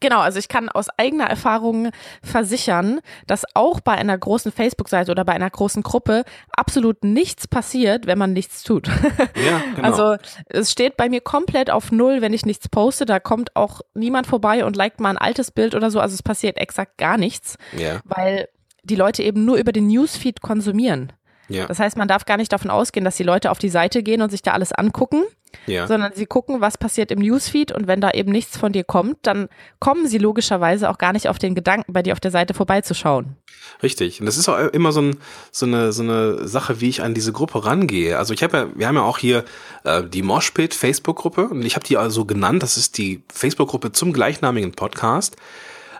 Genau, 0.00 0.20
also 0.20 0.38
ich 0.38 0.48
kann 0.48 0.68
aus 0.68 0.88
eigener 0.98 1.24
Erfahrung 1.24 1.90
versichern, 2.22 3.00
dass 3.26 3.44
auch 3.54 3.80
bei 3.80 3.92
einer 3.92 4.16
großen 4.16 4.52
Facebook-Seite 4.52 5.10
oder 5.10 5.24
bei 5.24 5.32
einer 5.32 5.50
großen 5.50 5.82
Gruppe 5.82 6.24
absolut 6.52 7.04
nichts 7.04 7.48
passiert, 7.48 8.06
wenn 8.06 8.18
man 8.18 8.32
nichts 8.32 8.62
tut. 8.62 8.88
Ja, 8.88 9.62
genau. 9.74 9.82
Also 9.90 10.16
es 10.46 10.70
steht 10.70 10.96
bei 10.96 11.08
mir 11.08 11.20
komplett 11.20 11.70
auf 11.70 11.90
Null, 11.90 12.20
wenn 12.20 12.32
ich 12.34 12.46
nichts 12.46 12.68
poste. 12.68 13.06
Da 13.06 13.18
kommt 13.18 13.56
auch 13.56 13.80
niemand 13.94 14.26
vorbei 14.26 14.64
und 14.64 14.76
liked 14.76 15.00
mal 15.00 15.10
ein 15.10 15.18
altes 15.18 15.50
Bild 15.50 15.74
oder 15.74 15.90
so. 15.90 16.00
Also 16.00 16.14
es 16.14 16.22
passiert 16.22 16.58
exakt 16.58 16.98
gar 16.98 17.16
nichts, 17.16 17.56
ja. 17.76 18.00
weil 18.04 18.48
die 18.84 18.96
Leute 18.96 19.22
eben 19.22 19.44
nur 19.44 19.56
über 19.56 19.72
den 19.72 19.88
Newsfeed 19.88 20.40
konsumieren. 20.40 21.12
Ja. 21.50 21.66
Das 21.66 21.78
heißt, 21.78 21.96
man 21.96 22.08
darf 22.08 22.24
gar 22.24 22.36
nicht 22.36 22.52
davon 22.52 22.70
ausgehen, 22.70 23.04
dass 23.04 23.16
die 23.16 23.24
Leute 23.24 23.50
auf 23.50 23.58
die 23.58 23.68
Seite 23.68 24.02
gehen 24.02 24.22
und 24.22 24.30
sich 24.30 24.42
da 24.42 24.52
alles 24.52 24.72
angucken, 24.72 25.24
ja. 25.66 25.86
sondern 25.86 26.12
sie 26.14 26.26
gucken, 26.26 26.60
was 26.60 26.78
passiert 26.78 27.10
im 27.10 27.18
Newsfeed 27.18 27.72
und 27.72 27.86
wenn 27.88 28.00
da 28.00 28.12
eben 28.12 28.30
nichts 28.30 28.56
von 28.56 28.72
dir 28.72 28.84
kommt, 28.84 29.18
dann 29.22 29.48
kommen 29.80 30.06
sie 30.06 30.18
logischerweise 30.18 30.88
auch 30.88 30.98
gar 30.98 31.12
nicht 31.12 31.28
auf 31.28 31.38
den 31.38 31.54
Gedanken, 31.54 31.92
bei 31.92 32.02
dir 32.02 32.12
auf 32.12 32.20
der 32.20 32.30
Seite 32.30 32.54
vorbeizuschauen. 32.54 33.36
Richtig. 33.82 34.20
Und 34.20 34.26
das 34.26 34.36
ist 34.36 34.48
auch 34.48 34.58
immer 34.68 34.92
so, 34.92 35.02
ein, 35.02 35.16
so, 35.50 35.66
eine, 35.66 35.92
so 35.92 36.02
eine 36.02 36.46
Sache, 36.46 36.80
wie 36.80 36.88
ich 36.88 37.02
an 37.02 37.14
diese 37.14 37.32
Gruppe 37.32 37.64
rangehe. 37.64 38.16
Also 38.16 38.32
ich 38.32 38.42
habe 38.42 38.56
ja, 38.56 38.66
wir 38.74 38.86
haben 38.86 38.94
ja 38.94 39.02
auch 39.02 39.18
hier 39.18 39.44
äh, 39.84 40.04
die 40.04 40.22
Moshpit 40.22 40.72
Facebook-Gruppe 40.72 41.48
und 41.48 41.64
ich 41.64 41.74
habe 41.74 41.84
die 41.84 41.96
also 41.96 42.24
genannt, 42.24 42.62
das 42.62 42.76
ist 42.76 42.96
die 42.96 43.22
Facebook-Gruppe 43.32 43.92
zum 43.92 44.12
gleichnamigen 44.12 44.72
Podcast. 44.72 45.36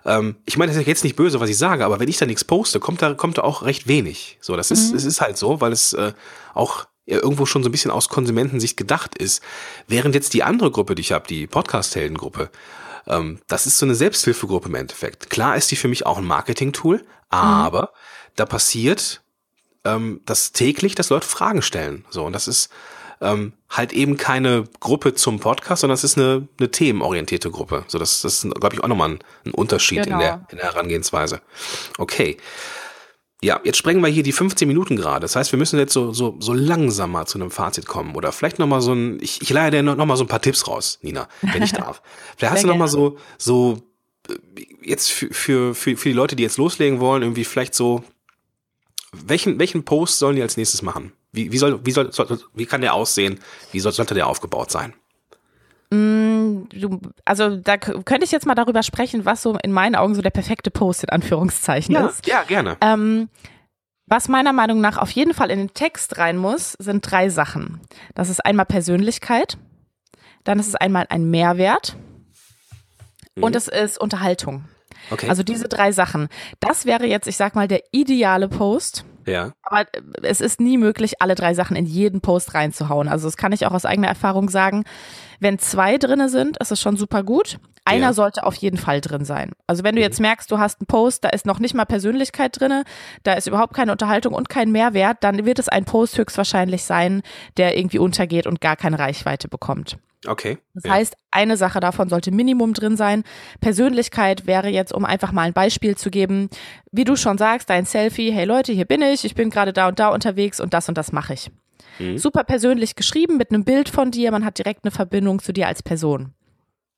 Ähm, 0.05 0.37
ich 0.47 0.57
meine, 0.57 0.73
das 0.73 0.81
ist 0.81 0.87
jetzt 0.87 1.05
nicht 1.05 1.17
böse, 1.17 1.41
was 1.41 1.51
ich 1.51 1.59
sage, 1.59 1.85
aber 1.85 2.01
wenn 2.01 2.09
ich 2.09 2.17
da 2.17 2.27
nichts 2.27 2.45
poste, 2.45 2.81
kommt 2.81 3.03
da, 3.03 3.15
kommt 3.15 3.39
da 3.39 3.43
auch 3.43 3.63
recht 3.63 3.87
wenig. 3.87 4.39
So, 4.41 4.57
das 4.57 4.71
ist, 4.71 4.91
mhm. 4.91 4.97
es 4.97 5.05
ist 5.05 5.21
halt 5.21 5.37
so, 5.37 5.61
weil 5.61 5.73
es 5.73 5.93
äh, 5.93 6.13
auch 6.55 6.87
irgendwo 7.07 7.47
schon 7.47 7.63
so 7.63 7.69
ein 7.69 7.73
bisschen 7.73 7.91
aus 7.91 8.09
Konsumentensicht 8.09 8.77
gedacht 8.77 9.17
ist. 9.17 9.43
Während 9.89 10.15
jetzt 10.15 10.33
die 10.35 10.43
andere 10.43 10.71
Gruppe, 10.71 10.95
die 10.95 11.03
ich 11.03 11.13
habe, 11.13 11.27
die 11.27 11.47
Podcast-Helden-Gruppe, 11.47 12.51
ähm, 13.07 13.41
das 13.49 13.67
ist 13.67 13.79
so 13.79 13.87
eine 13.87 13.95
Selbsthilfegruppe 13.95 14.69
im 14.69 14.75
Endeffekt. 14.75 15.31
Klar 15.31 15.57
ist 15.57 15.71
die 15.71 15.77
für 15.77 15.89
mich 15.89 16.07
auch 16.07 16.19
ein 16.19 16.25
Marketing-Tool, 16.25 16.99
mhm. 16.99 17.05
aber 17.31 17.83
mhm. 17.83 18.33
da 18.37 18.47
passiert 18.47 19.23
ähm, 19.85 20.21
das 20.27 20.53
täglich, 20.53 20.95
dass 20.95 21.11
Leute 21.11 21.27
Fragen 21.27 21.63
stellen. 21.63 22.05
So, 22.11 22.25
und 22.25 22.33
das 22.33 22.49
ist 22.49 22.71
ähm, 23.21 23.53
halt 23.69 23.93
eben 23.93 24.17
keine 24.17 24.65
Gruppe 24.81 25.15
zum 25.15 25.41
Podcast, 25.41 25.83
sondern 25.83 25.95
es 25.95 26.05
ist 26.05 26.17
eine, 26.17 26.49
eine 26.59 26.71
themenorientierte 26.71 27.51
Gruppe. 27.51 27.85
So, 27.87 27.99
das, 27.99 28.23
das 28.23 28.45
ist, 28.45 28.55
glaube 28.55 28.75
ich, 28.75 28.83
auch 28.83 28.89
nochmal 28.89 29.11
ein, 29.11 29.19
ein 29.45 29.53
Unterschied 29.53 30.05
genau. 30.05 30.17
in, 30.17 30.21
der, 30.21 30.47
in 30.51 30.57
der 30.57 30.67
Herangehensweise. 30.67 31.41
Okay. 31.99 32.39
Ja, 33.43 33.59
jetzt 33.65 33.79
sprengen 33.79 34.03
wir 34.03 34.09
hier 34.09 34.23
die 34.23 34.33
15 34.33 34.69
Minuten 34.69 34.97
gerade. 34.97 35.21
Das 35.21 35.35
heißt, 35.35 35.53
wir 35.53 35.59
müssen 35.59 35.79
jetzt 35.79 35.95
so, 35.95 36.13
so, 36.13 36.37
so 36.41 36.53
langsam 36.53 37.13
mal 37.13 37.27
zu 37.27 37.39
einem 37.39 37.51
Fazit 37.51 37.87
kommen. 37.87 38.15
Oder 38.15 38.33
vielleicht 38.33 38.59
nochmal 38.59 38.83
so 38.83 38.93
ein, 38.93 39.19
ich, 39.23 39.41
ich 39.41 39.49
leihe 39.51 39.71
dir 39.71 39.83
nochmal 39.83 40.17
so 40.17 40.25
ein 40.25 40.29
paar 40.29 40.43
Tipps 40.43 40.67
raus, 40.67 40.99
Nina, 41.03 41.27
wenn 41.41 41.63
ich 41.63 41.73
darf. 41.73 42.03
Vielleicht 42.37 42.55
hast 42.55 42.65
du 42.65 42.69
nochmal 42.69 42.89
so, 42.89 43.17
so, 43.39 43.83
äh, 44.29 44.35
jetzt 44.83 45.11
für, 45.11 45.33
für, 45.33 45.75
für, 45.75 45.97
für 45.97 46.09
die 46.11 46.15
Leute, 46.15 46.37
die 46.37 46.43
jetzt 46.43 46.59
loslegen 46.59 47.01
wollen, 47.01 47.23
irgendwie 47.23 47.45
vielleicht 47.45 47.75
so, 47.75 48.03
welchen, 49.13 49.59
welchen 49.59 49.85
Post 49.85 50.19
sollen 50.19 50.37
die 50.37 50.43
als 50.43 50.57
nächstes 50.57 50.83
machen? 50.83 51.13
Wie, 51.33 51.53
wie, 51.53 51.59
soll, 51.59 51.85
wie, 51.85 51.93
soll, 51.93 52.13
soll, 52.13 52.41
wie 52.55 52.67
kann 52.67 52.81
der 52.81 52.95
aussehen? 52.95 53.39
Wie 53.73 53.81
soll, 53.81 53.93
sollte 53.93 54.15
der 54.15 54.27
aufgebaut 54.27 54.71
sein? 54.71 54.95
Mm, 55.91 56.63
also 57.25 57.57
da 57.57 57.77
könnte 57.77 58.25
ich 58.25 58.31
jetzt 58.31 58.47
mal 58.47 58.55
darüber 58.55 58.83
sprechen, 58.83 59.25
was 59.25 59.43
so 59.43 59.57
in 59.63 59.73
meinen 59.73 59.97
Augen 59.97 60.15
so 60.15 60.23
der 60.23 60.31
perfekte 60.31 60.71
Post 60.71 61.05
in 61.05 61.11
Anführungszeichen 61.11 61.95
ja, 61.95 62.07
ist. 62.07 62.27
Ja, 62.27 62.43
gerne. 62.45 62.77
Ähm, 62.81 63.29
was 64.07 64.29
meiner 64.29 64.53
Meinung 64.53 64.81
nach 64.81 64.99
auf 64.99 65.11
jeden 65.11 65.35
Fall 65.35 65.51
in 65.51 65.59
den 65.59 65.75
Text 65.75 66.19
rein 66.19 66.37
muss, 66.37 66.73
sind 66.79 67.09
drei 67.09 67.29
Sachen. 67.29 67.81
Das 68.15 68.29
ist 68.29 68.45
einmal 68.45 68.67
Persönlichkeit, 68.67 69.57
dann 70.45 70.59
ist 70.59 70.69
es 70.69 70.75
einmal 70.75 71.07
ein 71.11 71.31
Mehrwert 71.31 71.97
mhm. 73.37 73.45
und 73.45 73.57
es 73.57 73.69
ist 73.69 74.01
Unterhaltung. 74.01 74.65
Okay. 75.11 75.29
Also 75.29 75.43
diese 75.43 75.69
drei 75.69 75.93
Sachen. 75.93 76.29
Das 76.61 76.87
wäre 76.87 77.07
jetzt, 77.07 77.27
ich 77.27 77.37
sag 77.37 77.55
mal, 77.55 77.69
der 77.69 77.83
ideale 77.93 78.49
Post. 78.49 79.05
Ja. 79.27 79.53
Aber 79.63 79.87
es 80.23 80.41
ist 80.41 80.61
nie 80.61 80.79
möglich, 80.79 81.21
alle 81.21 81.35
drei 81.35 81.55
Sachen 81.55 81.77
in 81.77 81.87
jeden 81.87 82.21
Post 82.21 82.55
reinzuhauen. 82.55 83.09
Also 83.09 83.27
das 83.27 83.37
kann 83.37 83.53
ich 83.53 83.67
auch 83.67 83.73
aus 83.73 83.85
eigener 83.85 84.09
Erfahrung 84.09 84.49
sagen. 84.49 84.85
Wenn 85.39 85.59
zwei 85.59 85.99
drinne 85.99 86.29
sind, 86.29 86.59
ist 86.59 86.73
es 86.73 86.81
schon 86.81 86.97
super 86.97 87.23
gut. 87.23 87.59
Einer 87.85 88.09
ja. 88.09 88.13
sollte 88.13 88.45
auf 88.45 88.55
jeden 88.57 88.77
Fall 88.77 89.01
drin 89.01 89.25
sein. 89.25 89.53
Also 89.67 89.85
wenn 89.85 89.97
du 89.97 90.03
jetzt 90.03 90.21
mhm. 90.21 90.27
merkst, 90.27 90.51
du 90.51 90.59
hast 90.59 90.81
einen 90.81 90.87
Post, 90.87 91.25
da 91.25 91.31
ist 91.31 91.47
noch 91.47 91.59
nicht 91.59 91.75
mal 91.75 91.87
Persönlichkeit 91.87 92.61
drinne, 92.61 92.85
da 93.23 93.33
ist 93.33 93.47
überhaupt 93.47 93.75
keine 93.75 93.93
Unterhaltung 93.93 94.35
und 94.35 94.49
kein 94.49 94.71
Mehrwert, 94.71 95.19
dann 95.23 95.47
wird 95.47 95.59
es 95.59 95.69
ein 95.69 95.87
Post 95.87 96.19
höchstwahrscheinlich 96.19 96.85
sein, 96.85 97.23
der 97.57 97.79
irgendwie 97.79 97.99
untergeht 97.99 98.47
und 98.47 98.61
gar 98.61 98.77
keine 98.77 98.99
Reichweite 98.99 99.49
bekommt. 99.49 99.99
Okay. 100.27 100.59
Das 100.75 100.85
ja. 100.85 100.93
heißt, 100.93 101.17
eine 101.31 101.57
Sache 101.57 101.81
davon 101.81 102.09
sollte 102.09 102.31
Minimum 102.31 102.75
drin 102.75 102.97
sein. 102.97 103.25
Persönlichkeit 103.61 104.47
wäre 104.47 104.69
jetzt, 104.69 104.93
um 104.93 105.05
einfach 105.05 105.33
mal 105.33 105.43
ein 105.43 105.53
Beispiel 105.53 105.97
zu 105.97 106.11
geben, 106.11 106.51
wie 106.93 107.05
du 107.05 107.17
schon 107.17 107.39
sagst, 107.39 107.71
dein 107.71 107.87
Selfie, 107.87 108.31
hey 108.31 108.45
Leute, 108.45 108.73
hier 108.73 108.85
bin 108.85 109.01
ich, 109.03 109.25
ich 109.25 109.35
bin 109.35 109.51
gerade 109.51 109.73
da 109.73 109.89
und 109.89 109.99
da 109.99 110.09
unterwegs 110.09 110.61
und 110.61 110.75
das 110.75 110.89
und 110.89 110.99
das 110.99 111.13
mache 111.13 111.35
ich. 111.35 111.51
Mhm. 111.99 112.19
Super 112.19 112.45
persönlich 112.45 112.97
geschrieben 112.97 113.39
mit 113.39 113.51
einem 113.51 113.65
Bild 113.65 113.89
von 113.89 114.11
dir, 114.11 114.31
man 114.31 114.45
hat 114.45 114.59
direkt 114.59 114.85
eine 114.85 114.91
Verbindung 114.91 115.41
zu 115.41 115.53
dir 115.53 115.69
als 115.69 115.83
Person. 115.83 116.35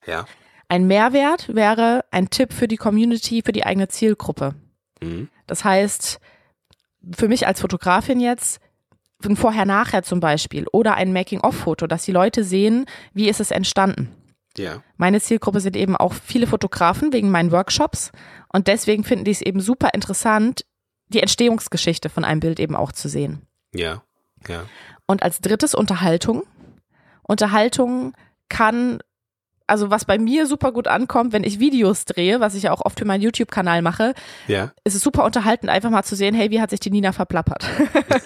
Ja. 0.05 0.25
Ein 0.67 0.87
Mehrwert 0.87 1.53
wäre 1.53 2.03
ein 2.11 2.29
Tipp 2.29 2.51
für 2.51 2.67
die 2.67 2.77
Community, 2.77 3.41
für 3.45 3.51
die 3.51 3.65
eigene 3.65 3.87
Zielgruppe. 3.87 4.55
Mhm. 5.01 5.29
Das 5.47 5.63
heißt, 5.63 6.19
für 7.15 7.27
mich 7.27 7.47
als 7.47 7.61
Fotografin 7.61 8.19
jetzt, 8.19 8.59
ein 9.29 9.35
Vorher-Nachher 9.35 10.03
zum 10.03 10.19
Beispiel 10.19 10.65
oder 10.71 10.95
ein 10.95 11.13
Making-of-Foto, 11.13 11.87
dass 11.87 12.03
die 12.05 12.11
Leute 12.11 12.43
sehen, 12.43 12.85
wie 13.13 13.29
ist 13.29 13.39
es 13.39 13.51
entstanden. 13.51 14.09
Ja. 14.57 14.83
Meine 14.97 15.19
Zielgruppe 15.19 15.59
sind 15.59 15.75
eben 15.75 15.95
auch 15.95 16.13
viele 16.13 16.47
Fotografen 16.47 17.11
wegen 17.11 17.31
meinen 17.31 17.51
Workshops 17.51 18.11
und 18.51 18.67
deswegen 18.67 19.03
finden 19.03 19.25
die 19.25 19.31
es 19.31 19.41
eben 19.41 19.59
super 19.59 19.89
interessant, 19.93 20.65
die 21.07 21.21
Entstehungsgeschichte 21.21 22.09
von 22.09 22.23
einem 22.23 22.39
Bild 22.39 22.59
eben 22.59 22.75
auch 22.75 22.91
zu 22.91 23.09
sehen. 23.09 23.41
Ja, 23.73 24.03
ja. 24.47 24.65
Und 25.07 25.23
als 25.23 25.41
drittes 25.41 25.73
Unterhaltung. 25.73 26.43
Unterhaltung 27.23 28.13
kann 28.49 28.99
also 29.67 29.89
was 29.89 30.05
bei 30.05 30.17
mir 30.17 30.45
super 30.45 30.71
gut 30.71 30.87
ankommt, 30.87 31.33
wenn 31.33 31.43
ich 31.43 31.59
Videos 31.59 32.05
drehe, 32.05 32.39
was 32.39 32.55
ich 32.55 32.63
ja 32.63 32.71
auch 32.71 32.81
oft 32.81 32.99
für 32.99 33.05
meinen 33.05 33.21
YouTube-Kanal 33.21 33.81
mache, 33.81 34.13
ja. 34.47 34.71
ist 34.83 34.95
es 34.95 35.01
super 35.01 35.23
unterhaltend, 35.23 35.69
einfach 35.69 35.89
mal 35.89 36.03
zu 36.03 36.15
sehen, 36.15 36.35
hey, 36.35 36.51
wie 36.51 36.61
hat 36.61 36.69
sich 36.69 36.79
die 36.79 36.91
Nina 36.91 37.11
verplappert? 37.11 37.65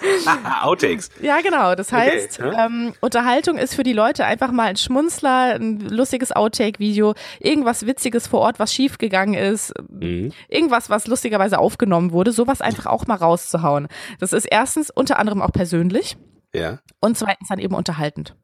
Outtakes. 0.62 1.10
Ja, 1.22 1.42
genau. 1.42 1.76
Das 1.76 1.92
heißt, 1.92 2.40
okay. 2.40 2.56
ähm, 2.60 2.94
Unterhaltung 3.02 3.58
ist 3.58 3.76
für 3.76 3.84
die 3.84 3.94
Leute 3.94 4.26
einfach 4.26 4.52
mal 4.52 4.68
ein 4.68 4.78
Schmunzler, 4.78 5.56
ein 5.56 5.80
lustiges 5.80 6.32
Outtake-Video, 6.36 7.14
irgendwas 7.40 7.86
Witziges 7.86 8.28
vor 8.28 8.42
Ort, 8.42 8.60
was 8.60 8.74
schiefgegangen 8.74 9.36
ist, 9.36 9.74
mhm. 9.90 10.32
irgendwas, 10.50 10.90
was 10.90 11.08
lustigerweise 11.08 11.60
aufgenommen 11.60 12.12
wurde, 12.12 12.32
sowas 12.32 12.62
einfach 12.62 12.88
auch 12.88 13.08
mal 13.08 13.16
rauszuhauen. 13.16 13.88
Das 14.20 14.34
ist 14.34 14.46
erstens 14.46 14.90
unter 14.90 15.20
anderem 15.20 15.42
auch 15.42 15.52
persönlich. 15.52 16.18
Ja. 16.54 16.80
Und 17.00 17.18
zweitens 17.18 17.50
dann 17.50 17.60
eben 17.60 17.76
unterhaltend. 17.76 18.36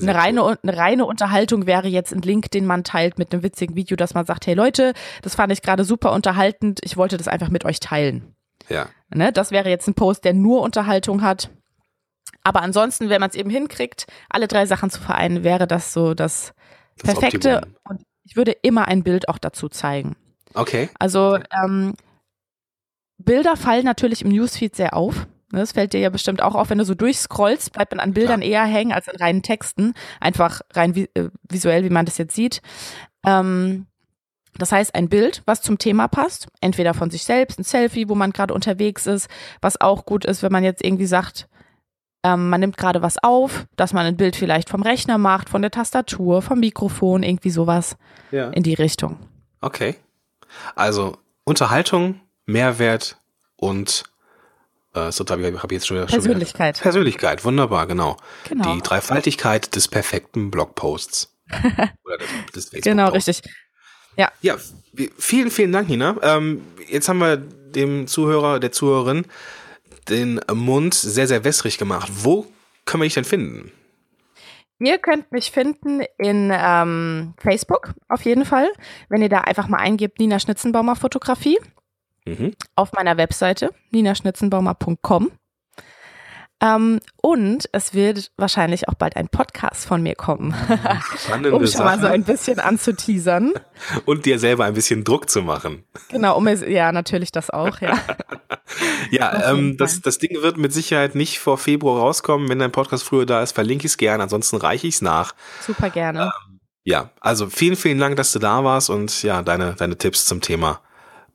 Eine 0.00 0.14
reine, 0.14 0.58
eine 0.62 0.76
reine 0.76 1.04
Unterhaltung 1.06 1.66
wäre 1.66 1.88
jetzt 1.88 2.12
ein 2.12 2.22
Link, 2.22 2.50
den 2.50 2.66
man 2.66 2.84
teilt 2.84 3.18
mit 3.18 3.32
einem 3.32 3.42
witzigen 3.42 3.76
Video, 3.76 3.96
dass 3.96 4.14
man 4.14 4.26
sagt, 4.26 4.46
hey 4.46 4.54
Leute, 4.54 4.92
das 5.22 5.34
fand 5.34 5.52
ich 5.52 5.62
gerade 5.62 5.84
super 5.84 6.12
unterhaltend, 6.12 6.80
ich 6.82 6.96
wollte 6.96 7.16
das 7.16 7.28
einfach 7.28 7.48
mit 7.48 7.64
euch 7.64 7.80
teilen. 7.80 8.34
Ja. 8.68 8.88
Ne, 9.14 9.32
das 9.32 9.50
wäre 9.50 9.68
jetzt 9.68 9.86
ein 9.86 9.94
Post, 9.94 10.24
der 10.24 10.34
nur 10.34 10.62
Unterhaltung 10.62 11.22
hat. 11.22 11.50
Aber 12.42 12.62
ansonsten, 12.62 13.08
wenn 13.08 13.20
man 13.20 13.30
es 13.30 13.36
eben 13.36 13.50
hinkriegt, 13.50 14.06
alle 14.28 14.48
drei 14.48 14.66
Sachen 14.66 14.90
zu 14.90 15.00
vereinen, 15.00 15.44
wäre 15.44 15.66
das 15.66 15.92
so 15.92 16.14
das, 16.14 16.52
das 16.98 17.14
Perfekte. 17.14 17.56
Optimum. 17.56 17.76
Und 17.84 18.02
ich 18.24 18.36
würde 18.36 18.52
immer 18.62 18.88
ein 18.88 19.02
Bild 19.02 19.28
auch 19.28 19.38
dazu 19.38 19.68
zeigen. 19.68 20.16
Okay. 20.54 20.88
Also 20.98 21.38
ähm, 21.62 21.94
Bilder 23.18 23.56
fallen 23.56 23.84
natürlich 23.84 24.22
im 24.22 24.28
Newsfeed 24.28 24.74
sehr 24.74 24.94
auf. 24.94 25.26
Ne, 25.56 25.62
das 25.62 25.72
fällt 25.72 25.94
dir 25.94 26.00
ja 26.00 26.10
bestimmt 26.10 26.42
auch 26.42 26.54
auf, 26.54 26.68
wenn 26.68 26.76
du 26.76 26.84
so 26.84 26.94
durchscrollst, 26.94 27.72
bleibt 27.72 27.92
man 27.92 28.00
an 28.00 28.12
Bildern 28.12 28.40
Klar. 28.40 28.50
eher 28.50 28.64
hängen 28.66 28.92
als 28.92 29.08
an 29.08 29.16
reinen 29.16 29.42
Texten. 29.42 29.94
Einfach 30.20 30.60
rein 30.74 30.94
äh, 30.94 31.30
visuell, 31.48 31.82
wie 31.82 31.90
man 31.90 32.04
das 32.04 32.18
jetzt 32.18 32.34
sieht. 32.34 32.60
Ähm, 33.24 33.86
das 34.58 34.70
heißt, 34.70 34.94
ein 34.94 35.08
Bild, 35.08 35.42
was 35.46 35.62
zum 35.62 35.78
Thema 35.78 36.08
passt, 36.08 36.48
entweder 36.60 36.92
von 36.92 37.08
sich 37.08 37.24
selbst, 37.24 37.58
ein 37.58 37.64
Selfie, 37.64 38.06
wo 38.10 38.14
man 38.14 38.32
gerade 38.32 38.52
unterwegs 38.52 39.06
ist, 39.06 39.30
was 39.62 39.80
auch 39.80 40.04
gut 40.04 40.26
ist, 40.26 40.42
wenn 40.42 40.52
man 40.52 40.62
jetzt 40.62 40.84
irgendwie 40.84 41.06
sagt, 41.06 41.48
ähm, 42.22 42.50
man 42.50 42.60
nimmt 42.60 42.76
gerade 42.76 43.00
was 43.00 43.16
auf, 43.22 43.66
dass 43.76 43.94
man 43.94 44.04
ein 44.04 44.18
Bild 44.18 44.36
vielleicht 44.36 44.68
vom 44.68 44.82
Rechner 44.82 45.16
macht, 45.16 45.48
von 45.48 45.62
der 45.62 45.70
Tastatur, 45.70 46.42
vom 46.42 46.60
Mikrofon, 46.60 47.22
irgendwie 47.22 47.50
sowas 47.50 47.96
ja. 48.30 48.50
in 48.50 48.62
die 48.62 48.74
Richtung. 48.74 49.16
Okay. 49.62 49.96
Also 50.74 51.16
Unterhaltung, 51.44 52.20
Mehrwert 52.44 53.16
und 53.56 54.04
äh, 54.96 55.12
so 55.12 55.24
habe 55.28 55.48
ich, 55.48 55.62
hab 55.62 55.72
jetzt 55.72 55.86
schon, 55.86 56.04
Persönlichkeit. 56.06 56.76
Schon 56.76 56.82
Persönlichkeit, 56.82 57.44
wunderbar, 57.44 57.86
genau. 57.86 58.16
genau. 58.48 58.74
Die 58.74 58.80
Dreifaltigkeit 58.80 59.74
des 59.74 59.88
perfekten 59.88 60.50
Blogposts. 60.50 61.36
Oder 62.04 62.18
des, 62.54 62.70
des 62.70 62.82
Genau, 62.82 63.10
richtig. 63.10 63.42
Ja. 64.16 64.32
Ja, 64.40 64.56
vielen, 65.18 65.50
vielen 65.50 65.72
Dank, 65.72 65.88
Nina. 65.88 66.16
Ähm, 66.22 66.62
jetzt 66.88 67.08
haben 67.08 67.18
wir 67.18 67.36
dem 67.36 68.06
Zuhörer, 68.06 68.58
der 68.58 68.72
Zuhörerin 68.72 69.26
den 70.08 70.40
Mund 70.52 70.94
sehr, 70.94 71.26
sehr 71.26 71.44
wässrig 71.44 71.78
gemacht. 71.78 72.10
Wo 72.14 72.46
können 72.84 73.02
wir 73.02 73.06
dich 73.06 73.14
denn 73.14 73.24
finden? 73.24 73.72
Ihr 74.78 74.98
könnt 74.98 75.32
mich 75.32 75.50
finden 75.50 76.02
in 76.18 76.52
ähm, 76.54 77.34
Facebook 77.38 77.94
auf 78.08 78.22
jeden 78.22 78.44
Fall, 78.44 78.68
wenn 79.08 79.22
ihr 79.22 79.30
da 79.30 79.40
einfach 79.40 79.68
mal 79.68 79.78
eingebt 79.78 80.18
Nina 80.18 80.38
Schnitzenbaumer 80.38 80.96
Fotografie 80.96 81.58
mhm. 82.26 82.52
auf 82.74 82.92
meiner 82.92 83.16
Webseite 83.16 83.70
ninaschnitzenbaumer.com. 83.90 85.30
Ähm, 86.62 87.00
und 87.20 87.68
es 87.72 87.92
wird 87.92 88.30
wahrscheinlich 88.38 88.88
auch 88.88 88.94
bald 88.94 89.16
ein 89.16 89.28
Podcast 89.28 89.86
von 89.86 90.02
mir 90.02 90.14
kommen. 90.14 90.54
Um 91.52 91.66
schon 91.66 91.84
mal 91.84 92.00
so 92.00 92.06
ein 92.06 92.24
bisschen 92.24 92.60
anzuteasern. 92.60 93.52
Und 94.06 94.24
dir 94.24 94.38
selber 94.38 94.64
ein 94.64 94.74
bisschen 94.74 95.04
Druck 95.04 95.28
zu 95.28 95.42
machen. 95.42 95.84
Genau, 96.08 96.36
um 96.36 96.48
ja, 96.48 96.92
natürlich 96.92 97.30
das 97.30 97.50
auch, 97.50 97.80
ja. 97.80 97.98
ja, 99.10 99.50
ähm, 99.50 99.76
das, 99.76 100.00
das 100.00 100.18
Ding 100.18 100.40
wird 100.40 100.56
mit 100.56 100.72
Sicherheit 100.72 101.14
nicht 101.14 101.40
vor 101.40 101.58
Februar 101.58 102.00
rauskommen. 102.00 102.48
Wenn 102.48 102.58
dein 102.58 102.72
Podcast 102.72 103.04
früher 103.04 103.26
da 103.26 103.42
ist, 103.42 103.52
verlinke 103.52 103.86
ich 103.86 103.92
es 103.92 103.96
gerne, 103.98 104.22
ansonsten 104.22 104.56
reiche 104.56 104.86
ich 104.86 104.94
es 104.94 105.02
nach. 105.02 105.34
Super 105.60 105.90
gerne. 105.90 106.32
Ähm, 106.48 106.60
ja, 106.84 107.10
also 107.20 107.48
vielen, 107.50 107.76
vielen 107.76 107.98
Dank, 107.98 108.16
dass 108.16 108.32
du 108.32 108.38
da 108.38 108.64
warst 108.64 108.88
und 108.88 109.22
ja, 109.22 109.42
deine, 109.42 109.74
deine 109.74 109.98
Tipps 109.98 110.24
zum 110.24 110.40
Thema 110.40 110.80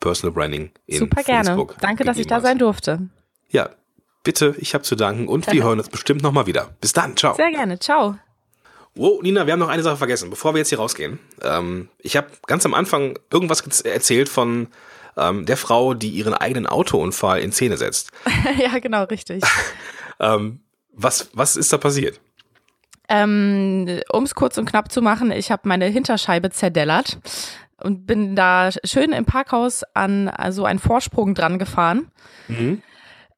Personal 0.02 0.34
Branding 0.34 0.72
in 0.88 1.00
Super 1.00 1.24
gerne. 1.24 1.68
Danke, 1.80 2.04
dass 2.04 2.18
ich 2.18 2.28
da 2.28 2.42
sein 2.42 2.58
durfte. 2.58 3.08
Ja, 3.50 3.70
bitte, 4.24 4.56
ich 4.58 4.74
habe 4.74 4.84
zu 4.84 4.96
danken 4.96 5.30
und 5.30 5.50
wir 5.50 5.64
hören 5.64 5.80
uns 5.80 5.88
bestimmt 5.88 6.22
nochmal 6.22 6.48
wieder. 6.48 6.72
Bis 6.82 6.92
dann, 6.92 7.16
ciao. 7.16 7.36
Sehr 7.36 7.52
gerne, 7.52 7.80
ciao. 7.80 8.18
Wow, 8.94 9.22
Nina, 9.22 9.46
wir 9.46 9.54
haben 9.54 9.60
noch 9.60 9.70
eine 9.70 9.84
Sache 9.84 9.96
vergessen, 9.96 10.30
bevor 10.30 10.54
wir 10.54 10.60
jetzt 10.60 10.70
hier 10.70 10.80
rausgehen. 10.80 11.20
Ähm, 11.42 11.88
ich 12.00 12.18
habe 12.18 12.28
ganz 12.46 12.66
am 12.66 12.74
Anfang 12.74 13.18
irgendwas 13.32 13.62
erzählt 13.82 14.28
von 14.28 14.68
ähm, 15.16 15.46
der 15.46 15.56
Frau, 15.56 15.94
die 15.94 16.10
ihren 16.10 16.34
eigenen 16.34 16.68
Autounfall 16.68 17.40
in 17.40 17.54
Szene 17.54 17.78
setzt. 17.78 18.12
ja, 18.58 18.80
genau, 18.80 19.06
richtig. 19.06 19.44
ähm, 20.20 20.60
was, 20.92 21.30
was 21.34 21.56
ist 21.56 21.72
da 21.72 21.78
passiert? 21.78 22.20
Ähm, 23.08 24.02
um 24.12 24.24
es 24.24 24.36
kurz 24.36 24.58
und 24.58 24.66
knapp 24.66 24.92
zu 24.92 25.02
machen, 25.02 25.32
ich 25.32 25.52
habe 25.52 25.68
meine 25.68 25.86
Hinterscheibe 25.86 26.50
zerdellert 26.50 27.18
und 27.84 28.06
bin 28.06 28.36
da 28.36 28.70
schön 28.84 29.12
im 29.12 29.26
Parkhaus 29.26 29.84
an 29.94 30.32
so 30.50 30.66
einen 30.66 30.80
Vorsprung 30.80 31.36
dran 31.36 31.60
gefahren. 31.60 32.12
Mhm. 32.48 32.82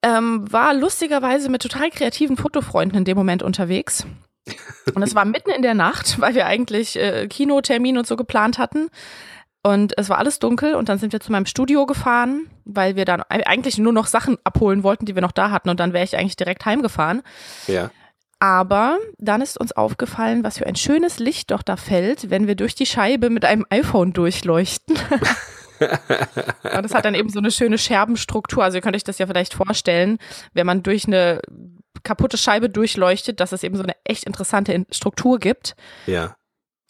Ähm, 0.02 0.52
war 0.52 0.74
lustigerweise 0.74 1.50
mit 1.50 1.62
total 1.62 1.90
kreativen 1.90 2.36
Fotofreunden 2.36 2.98
in 2.98 3.06
dem 3.06 3.18
Moment 3.18 3.42
unterwegs. 3.42 4.06
Und 4.94 5.02
es 5.02 5.16
war 5.16 5.24
mitten 5.24 5.50
in 5.50 5.62
der 5.62 5.74
Nacht, 5.74 6.20
weil 6.20 6.36
wir 6.36 6.46
eigentlich 6.46 6.98
äh, 6.98 7.28
Kinotermin 7.28 7.98
und 7.98 8.08
so 8.08 8.16
geplant 8.16 8.58
hatten. 8.58 8.90
Und 9.66 9.98
es 9.98 10.10
war 10.10 10.18
alles 10.18 10.40
dunkel 10.40 10.76
und 10.76 10.90
dann 10.90 11.00
sind 11.00 11.14
wir 11.14 11.22
zu 11.22 11.32
meinem 11.32 11.46
Studio 11.46 11.86
gefahren, 11.86 12.48
weil 12.66 12.98
wir 12.98 13.06
dann 13.06 13.22
eigentlich 13.22 13.78
nur 13.78 13.94
noch 13.94 14.08
Sachen 14.08 14.38
abholen 14.44 14.84
wollten, 14.84 15.06
die 15.06 15.16
wir 15.16 15.22
noch 15.22 15.32
da 15.32 15.52
hatten 15.52 15.70
und 15.70 15.80
dann 15.80 15.94
wäre 15.94 16.04
ich 16.04 16.18
eigentlich 16.18 16.36
direkt 16.36 16.66
heimgefahren. 16.66 17.22
Ja. 17.68 17.90
Aber 18.44 19.00
dann 19.20 19.40
ist 19.40 19.58
uns 19.58 19.72
aufgefallen, 19.72 20.44
was 20.44 20.58
für 20.58 20.68
ein 20.68 20.76
schönes 20.76 21.18
Licht 21.18 21.52
doch 21.52 21.62
da 21.62 21.78
fällt, 21.78 22.30
wenn 22.30 22.46
wir 22.46 22.56
durch 22.56 22.76
die 22.76 22.86
Scheibe 22.86 23.30
mit 23.30 23.46
einem 23.46 23.66
iPhone 23.70 24.12
durchleuchten. 24.12 24.98
und 25.80 26.84
das 26.84 26.94
hat 26.94 27.06
dann 27.06 27.16
eben 27.16 27.30
so 27.30 27.40
eine 27.40 27.52
schöne 27.52 27.78
Scherbenstruktur. 27.78 28.62
Also 28.62 28.78
ihr 28.78 28.82
könnt 28.82 28.98
euch 28.98 29.06
das 29.06 29.18
ja 29.18 29.28
vielleicht 29.28 29.54
vorstellen, 29.54 30.18
wenn 30.52 30.66
man 30.66 30.84
durch 30.84 31.08
eine 31.08 31.40
kaputte 32.04 32.38
Scheibe 32.38 32.70
durchleuchtet, 32.70 33.40
dass 33.40 33.54
es 33.54 33.64
eben 33.64 33.78
so 33.78 33.84
eine 33.84 33.96
echt 34.04 34.26
interessante 34.26 34.86
Struktur 34.92 35.40
gibt. 35.40 35.78
Ja. 36.06 36.36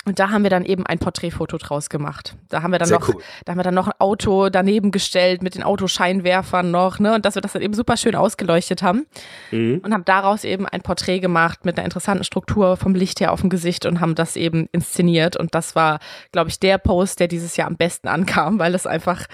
Und 0.05 0.19
da 0.19 0.31
haben 0.31 0.43
wir 0.43 0.49
dann 0.49 0.65
eben 0.65 0.85
ein 0.85 0.99
Porträtfoto 0.99 1.57
draus 1.57 1.89
gemacht. 1.89 2.35
Da 2.49 2.61
haben 2.61 2.71
wir 2.71 2.79
dann 2.79 2.89
Sehr 2.89 2.99
noch, 2.99 3.07
cool. 3.07 3.21
da 3.45 3.51
haben 3.51 3.59
wir 3.59 3.63
dann 3.63 3.73
noch 3.73 3.87
ein 3.87 3.99
Auto 3.99 4.49
daneben 4.49 4.91
gestellt 4.91 5.41
mit 5.41 5.55
den 5.55 5.63
Autoscheinwerfern 5.63 6.71
noch, 6.71 6.99
ne? 6.99 7.15
Und 7.15 7.25
dass 7.25 7.35
wir 7.35 7.41
das 7.41 7.53
dann 7.53 7.61
eben 7.61 7.73
super 7.73 7.95
schön 7.95 8.15
ausgeleuchtet 8.15 8.83
haben. 8.83 9.05
Mhm. 9.51 9.79
Und 9.81 9.93
haben 9.93 10.03
daraus 10.03 10.43
eben 10.43 10.67
ein 10.67 10.81
Porträt 10.81 11.19
gemacht 11.19 11.63
mit 11.63 11.77
einer 11.77 11.85
interessanten 11.85 12.25
Struktur 12.25 12.75
vom 12.75 12.95
Licht 12.95 13.21
her 13.21 13.31
auf 13.31 13.41
dem 13.41 13.49
Gesicht 13.49 13.85
und 13.85 14.01
haben 14.01 14.13
das 14.15 14.35
eben 14.35 14.67
inszeniert. 14.73 15.37
Und 15.37 15.55
das 15.55 15.73
war, 15.73 15.99
glaube 16.33 16.49
ich, 16.49 16.59
der 16.59 16.79
Post, 16.79 17.21
der 17.21 17.29
dieses 17.29 17.55
Jahr 17.55 17.67
am 17.67 17.77
besten 17.77 18.09
ankam, 18.09 18.59
weil 18.59 18.75
es 18.75 18.85
einfach, 18.85 19.25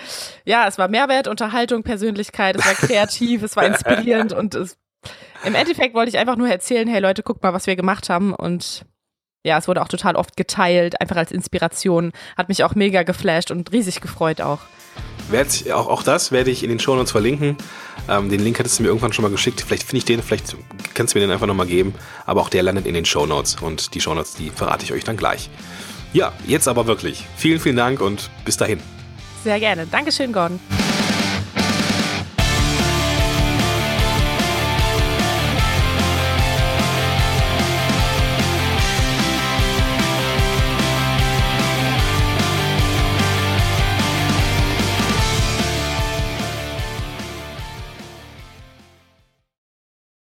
ja, 0.45 0.67
es 0.67 0.77
war 0.77 0.87
Mehrwert, 0.87 1.27
Unterhaltung, 1.27 1.81
Persönlichkeit, 1.81 2.55
es 2.55 2.65
war 2.65 2.73
kreativ, 2.87 3.41
es 3.41 3.55
war 3.55 3.65
inspirierend 3.65 4.33
und 4.33 4.53
es, 4.53 4.77
im 5.45 5.55
Endeffekt 5.55 5.95
wollte 5.95 6.09
ich 6.09 6.19
einfach 6.19 6.35
nur 6.35 6.49
erzählen, 6.49 6.87
hey 6.87 6.99
Leute, 6.99 7.23
guckt 7.23 7.41
mal, 7.41 7.53
was 7.53 7.65
wir 7.65 7.75
gemacht 7.75 8.09
haben 8.09 8.35
und 8.35 8.85
ja, 9.45 9.57
es 9.57 9.67
wurde 9.67 9.81
auch 9.81 9.87
total 9.87 10.15
oft 10.15 10.35
geteilt, 10.35 10.99
einfach 10.99 11.15
als 11.15 11.31
Inspiration. 11.31 12.11
Hat 12.37 12.49
mich 12.49 12.63
auch 12.63 12.75
mega 12.75 13.03
geflasht 13.03 13.51
und 13.51 13.71
riesig 13.71 14.01
gefreut 14.01 14.41
auch. 14.41 14.59
Werd, 15.29 15.71
auch, 15.71 15.87
auch 15.87 16.03
das 16.03 16.31
werde 16.31 16.51
ich 16.51 16.63
in 16.63 16.69
den 16.69 16.79
Shownotes 16.79 17.11
verlinken. 17.11 17.55
Ähm, 18.09 18.29
den 18.29 18.41
Link 18.41 18.59
hattest 18.59 18.79
du 18.79 18.83
mir 18.83 18.89
irgendwann 18.89 19.13
schon 19.13 19.23
mal 19.23 19.31
geschickt. 19.31 19.61
Vielleicht 19.65 19.83
finde 19.83 19.97
ich 19.99 20.05
den, 20.05 20.21
vielleicht 20.21 20.55
kannst 20.93 21.13
du 21.13 21.19
mir 21.19 21.25
den 21.25 21.31
einfach 21.31 21.47
nochmal 21.47 21.67
geben. 21.67 21.93
Aber 22.25 22.41
auch 22.41 22.49
der 22.49 22.63
landet 22.63 22.85
in 22.85 22.93
den 22.93 23.05
Shownotes 23.05 23.57
und 23.61 23.93
die 23.93 24.01
Shownotes, 24.01 24.33
die 24.33 24.49
verrate 24.49 24.83
ich 24.83 24.91
euch 24.91 25.03
dann 25.03 25.15
gleich. 25.17 25.49
Ja, 26.11 26.33
jetzt 26.47 26.67
aber 26.67 26.87
wirklich. 26.87 27.25
Vielen, 27.37 27.59
vielen 27.59 27.77
Dank 27.77 28.01
und 28.01 28.29
bis 28.43 28.57
dahin. 28.57 28.81
Sehr 29.43 29.59
gerne. 29.59 29.85
Dankeschön, 29.85 30.33
Gordon. 30.33 30.59